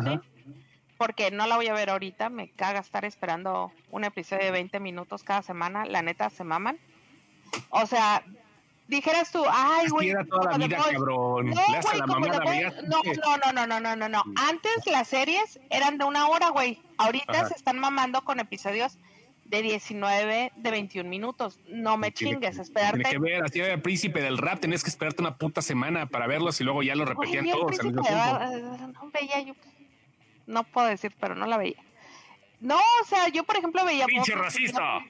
[0.98, 4.78] porque no la voy a ver ahorita, me caga estar esperando un episodio de 20
[4.78, 6.78] minutos cada semana, la neta se maman.
[7.70, 8.22] O sea,
[8.86, 11.50] dijeras tú, ay, güey, toda la vida, cabrón.
[11.50, 12.16] No, güey, la no,
[13.36, 16.80] no, no, no, no, no, no, Antes las series eran de una hora, güey.
[16.98, 18.96] Ahorita se están mamando con episodios
[19.52, 21.60] de 19, de 21 minutos.
[21.68, 23.02] No me chingues, esperarte.
[23.02, 26.06] Tiene que ver, así era el príncipe del rap, tenías que esperarte una puta semana
[26.06, 27.78] para verlos y luego ya lo repetían todos.
[27.78, 29.54] Al mismo No veía yo
[30.46, 31.84] no puedo decir, pero no la veía.
[32.60, 34.06] No, o sea, yo por ejemplo veía.
[34.06, 35.00] ¡Pinche racista!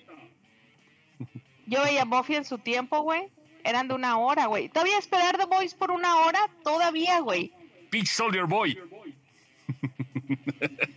[1.66, 3.28] Yo veía Buffy en su tiempo, güey.
[3.62, 4.68] Eran de una hora, güey.
[4.68, 7.52] Todavía esperar The Boys por una hora, todavía, güey.
[7.90, 8.76] Pinche Soldier Boy.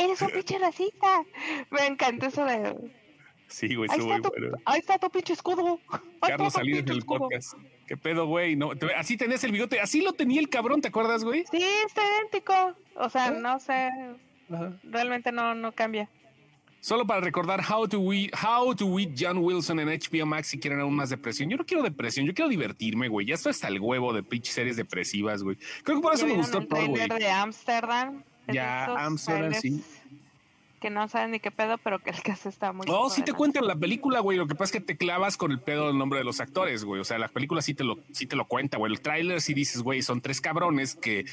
[0.00, 1.24] Eres un pinche racista.
[1.70, 2.90] Me encanta eso de.
[3.48, 4.32] Sí, güey, ahí, está tu,
[4.64, 5.80] ahí está tu pinche escudo.
[6.20, 7.54] Carlos Salinas del podcast.
[7.86, 8.54] ¿Qué pedo, güey?
[8.54, 9.80] No, así tenés el bigote.
[9.80, 11.44] Así lo tenía el cabrón, ¿te acuerdas, güey?
[11.50, 12.54] Sí, está idéntico.
[12.94, 13.40] O sea, ¿Eh?
[13.40, 13.90] no sé.
[14.84, 16.08] Realmente no, no cambia.
[16.80, 20.58] Solo para recordar How to We, How to We John Wilson en HBO Max si
[20.58, 21.50] quieren aún más depresión.
[21.50, 23.26] Yo no quiero depresión, yo quiero divertirme, güey.
[23.26, 25.56] Ya estoy hasta el huevo de pinche series depresivas, güey.
[25.82, 27.06] Creo que por eso me gustó todo, güey.
[27.06, 28.24] de Amsterdam.
[28.48, 29.82] Ya, Amsterdam, sí
[30.80, 32.86] que no saben ni qué pedo, pero que el caso está muy.
[32.86, 34.38] No, sí te cuentan la película, güey.
[34.38, 36.84] Lo que pasa es que te clavas con el pedo del nombre de los actores,
[36.84, 37.00] güey.
[37.00, 38.90] O sea, la película sí te lo, sí te lo cuenta, güey.
[38.90, 41.26] El tráiler sí dices, güey, son tres cabrones que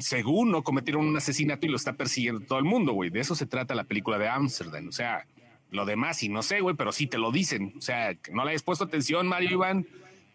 [0.00, 3.08] según no cometieron un asesinato y lo está persiguiendo todo el mundo, güey.
[3.10, 4.88] De eso se trata la película de Amsterdam.
[4.88, 5.24] O sea,
[5.70, 7.74] lo demás, y no sé, güey, pero sí te lo dicen.
[7.78, 9.86] O sea, que no le hayas puesto atención, Mario Iván.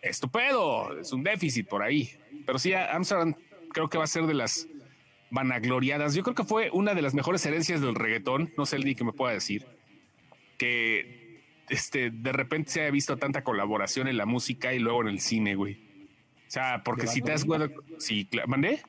[0.01, 2.11] Estupendo, es un déficit por ahí.
[2.45, 3.35] Pero sí, Amsterdam
[3.73, 4.67] creo que va a ser de las
[5.33, 6.13] vanagloriadas.
[6.13, 8.53] Yo creo que fue una de las mejores herencias del reggaetón.
[8.55, 9.65] No sé el ni que me pueda decir
[10.57, 15.07] que este de repente se haya visto tanta colaboración en la música y luego en
[15.07, 15.73] el cine, güey.
[16.47, 17.41] O sea, porque si te has
[17.97, 18.83] sí, sí, ¿mandé?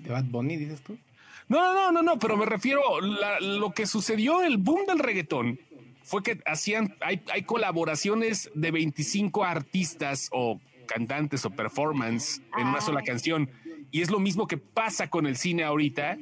[0.00, 0.98] ¿De Bad Bunny dices tú?
[1.46, 5.60] No, no, no, no, pero me refiero a lo que sucedió, el boom del reggaetón
[6.02, 12.80] fue que hacían, hay, hay colaboraciones de 25 artistas o cantantes o performance en una
[12.80, 13.48] sola canción
[13.94, 16.18] y es lo mismo que pasa con el cine ahorita,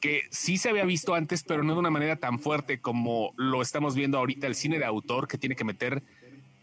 [0.00, 3.62] que sí se había visto antes, pero no de una manera tan fuerte como lo
[3.62, 6.04] estamos viendo ahorita el cine de autor, que tiene que meter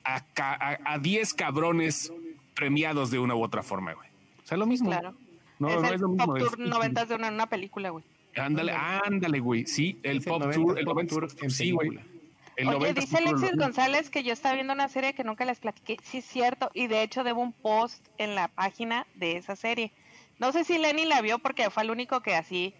[0.05, 2.13] a 10 cabrones
[2.55, 4.07] premiados de una u otra forma, güey.
[4.41, 4.89] O sea, lo mismo.
[4.89, 5.13] Claro.
[5.59, 6.25] No, es no el es lo mismo.
[6.27, 8.05] Pop Tour 90 de una, película, güey.
[8.37, 9.65] Ándale, ándale, güey.
[9.65, 11.99] Sí, el Pop Tour, el Pop Tour en sí, güey.
[12.65, 15.97] Oye, dice Alexis González que yo estaba viendo una serie que nunca les platiqué.
[16.03, 16.71] Sí, es cierto.
[16.73, 19.91] Y de hecho, debo un post en la página de esa serie.
[20.43, 22.75] No sé si Lenny la vio porque fue el único que así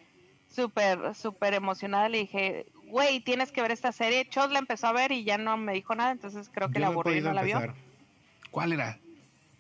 [0.50, 4.28] súper, súper emocionada le dije, güey, tienes que ver esta serie.
[4.28, 6.88] Chos la empezó a ver y ya no me dijo nada, entonces creo que la
[6.88, 7.74] aburrió y no la vio.
[8.52, 9.00] ¿Cuál era?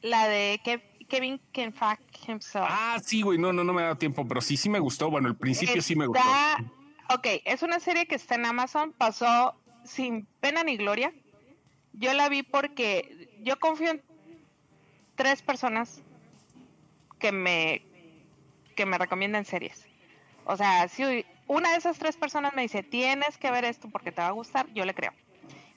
[0.01, 0.59] La de
[1.07, 2.67] Kevin Can Fuck Himself.
[2.69, 5.09] Ah, sí, güey, no, no, no me ha dado tiempo, pero sí, sí me gustó.
[5.09, 6.27] Bueno, el principio sí me gustó.
[7.09, 11.13] Ok, es una serie que está en Amazon, pasó sin pena ni gloria.
[11.93, 14.01] Yo la vi porque yo confío en
[15.15, 16.01] tres personas
[17.17, 17.92] que me
[18.73, 19.85] que me recomiendan series.
[20.45, 24.11] O sea, si una de esas tres personas me dice, tienes que ver esto porque
[24.11, 25.13] te va a gustar, yo le creo.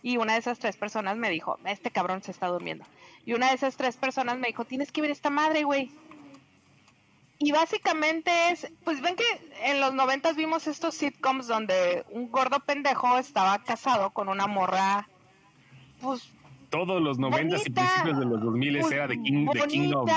[0.03, 2.85] Y una de esas tres personas me dijo, este cabrón se está durmiendo.
[3.25, 5.91] Y una de esas tres personas me dijo, tienes que ver esta madre, güey.
[7.39, 9.25] Y básicamente es, pues ven que
[9.63, 15.09] en los noventas vimos estos sitcoms donde un gordo pendejo estaba casado con una morra,
[16.01, 16.23] pues
[16.85, 20.11] todos los noventas y principios de los 2000 era The King, the King of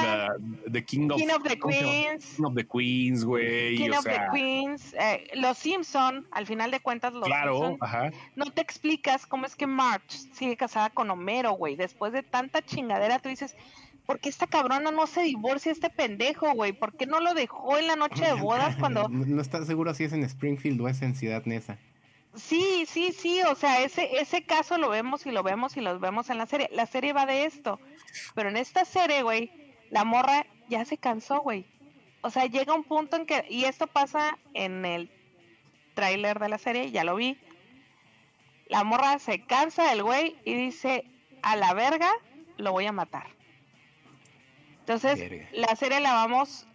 [0.71, 2.35] the, King of, the Queens.
[2.35, 3.77] King of the Queens, güey.
[3.77, 4.93] King of the Queens.
[4.99, 8.11] Eh, los Simpson, al final de cuentas, los claro, ajá.
[8.35, 11.75] No te explicas cómo es que March sigue casada con Homero, güey.
[11.75, 13.55] Después de tanta chingadera, tú dices,
[14.05, 16.73] ¿por qué esta cabrona no se divorcia este pendejo, güey?
[16.73, 19.07] ¿Por qué no lo dejó en la noche de bodas cuando...
[19.07, 21.77] No, no estás seguro si es en Springfield o es en Ciudad Neza.
[22.35, 25.99] Sí, sí, sí, o sea, ese, ese caso lo vemos y lo vemos y lo
[25.99, 26.69] vemos en la serie.
[26.71, 27.79] La serie va de esto.
[28.35, 29.51] Pero en esta serie, güey,
[29.89, 31.65] la morra ya se cansó, güey.
[32.21, 35.11] O sea, llega un punto en que, y esto pasa en el
[35.95, 37.37] tráiler de la serie, ya lo vi.
[38.67, 41.05] La morra se cansa del güey y dice,
[41.41, 42.11] a la verga,
[42.57, 43.27] lo voy a matar.
[44.81, 46.67] Entonces, la serie la vamos,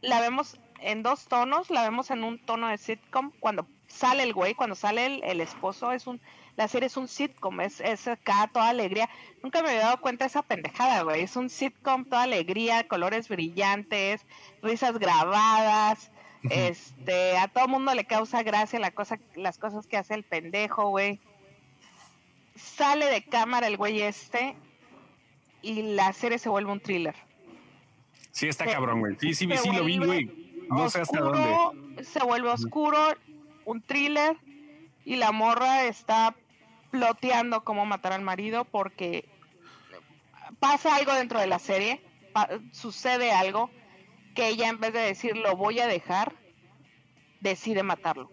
[0.00, 4.32] la vemos en dos tonos, la vemos en un tono de sitcom cuando sale el
[4.32, 6.20] güey, cuando sale el, esposo, es un,
[6.56, 9.08] la serie es un sitcom, es, es acá toda alegría.
[9.42, 11.22] Nunca me había dado cuenta de esa pendejada, güey.
[11.22, 14.26] Es un sitcom, toda alegría, colores brillantes,
[14.62, 16.10] risas grabadas.
[16.50, 20.90] Este, a todo mundo le causa gracia la cosa, las cosas que hace el pendejo,
[20.90, 21.20] güey.
[22.54, 24.56] Sale de cámara el güey este
[25.62, 27.14] y la serie se vuelve un thriller.
[28.30, 29.16] Sí, está cabrón, güey.
[29.18, 30.46] Sí, sí, sí lo vi, güey.
[30.68, 32.04] No sé hasta dónde.
[32.04, 32.98] Se vuelve oscuro,
[33.66, 34.38] un thriller
[35.04, 36.34] y la morra está
[36.90, 39.28] ploteando cómo matar al marido porque
[40.58, 42.00] pasa algo dentro de la serie,
[42.72, 43.70] sucede algo
[44.34, 46.32] que ella en vez de decir lo voy a dejar,
[47.40, 48.30] decide matarlo.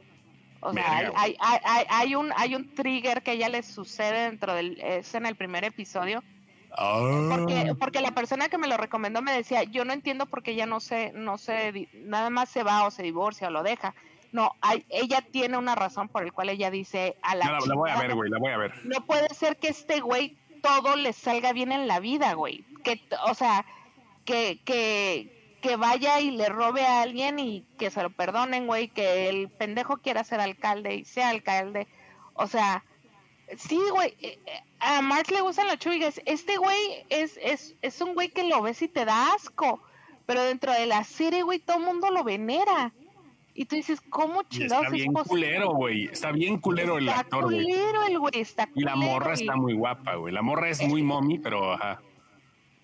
[0.61, 4.79] O sea, hay, hay, hay, un, hay un trigger que ella le sucede dentro del,
[4.79, 6.23] es en el primer episodio.
[6.69, 7.75] Porque, ah.
[7.77, 10.65] porque la persona que me lo recomendó me decía, yo no entiendo por qué ella
[10.65, 13.93] no se, no se, nada más se va o se divorcia o lo deja.
[14.33, 17.45] No, hay, ella tiene una razón por el cual ella dice a la.
[17.45, 18.73] No, la, voy a ver, güey, la voy a ver.
[18.83, 22.65] No puede ser que este güey todo le salga bien en la vida, güey.
[22.83, 23.63] Que, o sea,
[24.25, 28.87] que, que, que vaya y le robe a alguien y que se lo perdonen, güey.
[28.87, 31.87] Que el pendejo quiera ser alcalde y sea alcalde.
[32.33, 32.83] O sea,
[33.55, 34.15] sí, güey.
[34.19, 36.19] Eh, eh, a Marx le gustan los chuigas.
[36.25, 39.79] Este güey es, es, es un güey que lo ves y te da asco.
[40.25, 42.91] Pero dentro de la serie, güey, todo el mundo lo venera.
[43.55, 46.05] Y tú dices, ¿cómo chingados Está bien culero, güey.
[46.05, 47.59] Está bien culero el actor, güey.
[47.59, 48.81] Está culero el güey, está culero.
[48.81, 50.33] Y la morra está muy guapa, güey.
[50.33, 52.01] La morra es muy mommy, pero ajá.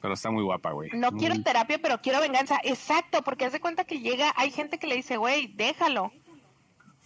[0.02, 0.92] Pero está muy guapa, güey.
[0.94, 2.60] No quiero terapia, pero quiero venganza.
[2.64, 6.12] Exacto, porque hace cuenta que llega, hay gente que le dice, güey, déjalo.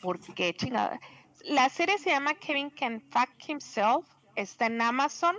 [0.02, 1.00] Porque chingada.
[1.46, 4.06] La serie se llama Kevin Can Fuck Himself.
[4.36, 5.38] Está en Amazon.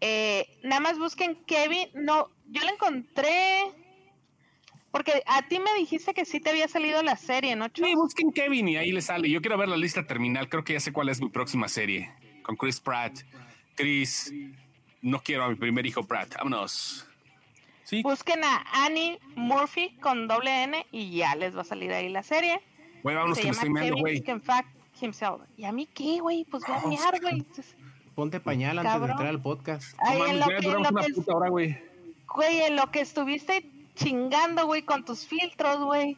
[0.00, 1.88] Eh, nada más busquen Kevin.
[1.94, 3.62] No, yo la encontré
[4.90, 7.66] porque a ti me dijiste que sí te había salido la serie, ¿no?
[7.72, 9.30] Sí, busquen Kevin y ahí le sale.
[9.30, 10.48] Yo quiero ver la lista terminal.
[10.48, 12.12] Creo que ya sé cuál es mi próxima serie.
[12.42, 13.20] Con Chris Pratt.
[13.76, 14.32] Chris,
[15.00, 16.34] no quiero a mi primer hijo Pratt.
[16.36, 17.06] Vámonos.
[17.84, 18.02] ¿Sí?
[18.02, 22.22] Busquen a Annie Murphy con doble N y ya les va a salir ahí la
[22.22, 22.60] serie.
[23.02, 24.22] Güey, vámonos que me estoy güey.
[25.56, 26.44] ¿Y a mí qué, güey?
[26.44, 27.44] Pues voy a mirar, güey.
[28.14, 29.96] Ponte pañal antes de entrar al podcast.
[29.98, 30.60] Ay, en lo que,
[32.28, 33.70] güey, en lo que estuviste
[34.02, 36.16] chingando, güey, con tus filtros, güey.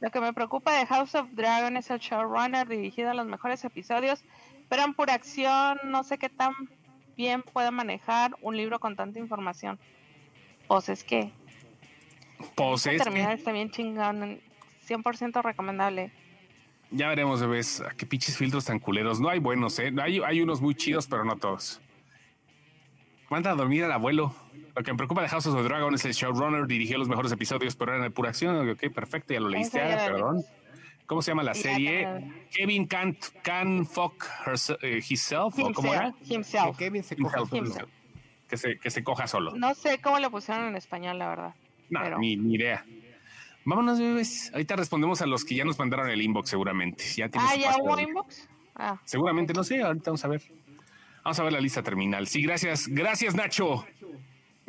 [0.00, 3.64] Lo que me preocupa de House of Dragon es el showrunner dirigido a los mejores
[3.64, 4.24] episodios,
[4.68, 6.52] pero en pura acción no sé qué tan
[7.16, 9.78] bien puede manejar un libro con tanta información.
[10.68, 11.32] Pues es que...
[12.54, 14.40] Pues es terminar está bien chingón,
[14.88, 16.10] 100% recomendable.
[16.90, 19.20] Ya veremos, bebés, a qué pinches filtros tan culeros.
[19.20, 19.92] No hay buenos, ¿eh?
[20.02, 21.80] Hay, hay unos muy chidos, pero no todos.
[23.28, 24.34] Manda a dormir al abuelo.
[24.74, 27.32] Lo que me preocupa de House of the Dragon es el showrunner, dirigió los mejores
[27.32, 28.68] episodios, pero era de pura acción.
[28.68, 30.44] Ok, perfecto, ya lo leíste, ah, perdón.
[31.06, 32.06] ¿Cómo se llama la serie?
[32.52, 34.24] Kevin can't can fuck
[34.80, 36.14] eh, himself, ¿o cómo era?
[36.24, 36.76] Himself.
[36.76, 37.74] Que Kevin se coja solo.
[38.48, 39.52] Que se, que se coja solo.
[39.56, 41.54] No sé cómo lo pusieron en español, la verdad.
[41.88, 42.84] No, ni, ni, idea.
[43.64, 44.50] Vámonos, bebés.
[44.52, 47.02] Ahorita respondemos a los que ya nos mandaron el inbox, seguramente.
[47.16, 48.48] ¿Ya ah, ¿ya hubo inbox?
[48.76, 50.42] Ah, seguramente, no sé, ahorita vamos a ver.
[51.24, 52.28] Vamos a ver la lista terminal.
[52.28, 52.86] Sí, gracias.
[52.86, 53.84] Gracias, Nacho.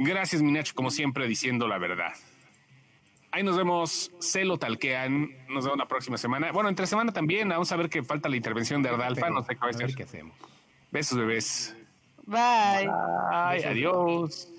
[0.03, 2.13] Gracias, mi Nacho, como siempre, diciendo la verdad.
[3.31, 5.29] Ahí nos vemos, se lo talquean.
[5.47, 6.51] Nos vemos la próxima semana.
[6.51, 7.47] Bueno, entre semana también.
[7.49, 9.29] Vamos a ver que falta la intervención de Ardalfa.
[9.29, 10.35] No sé qué va a ver qué hacemos.
[10.89, 11.75] Besos, bebés.
[12.25, 12.87] Bye.
[12.87, 13.65] Bye.
[13.65, 14.50] Adiós.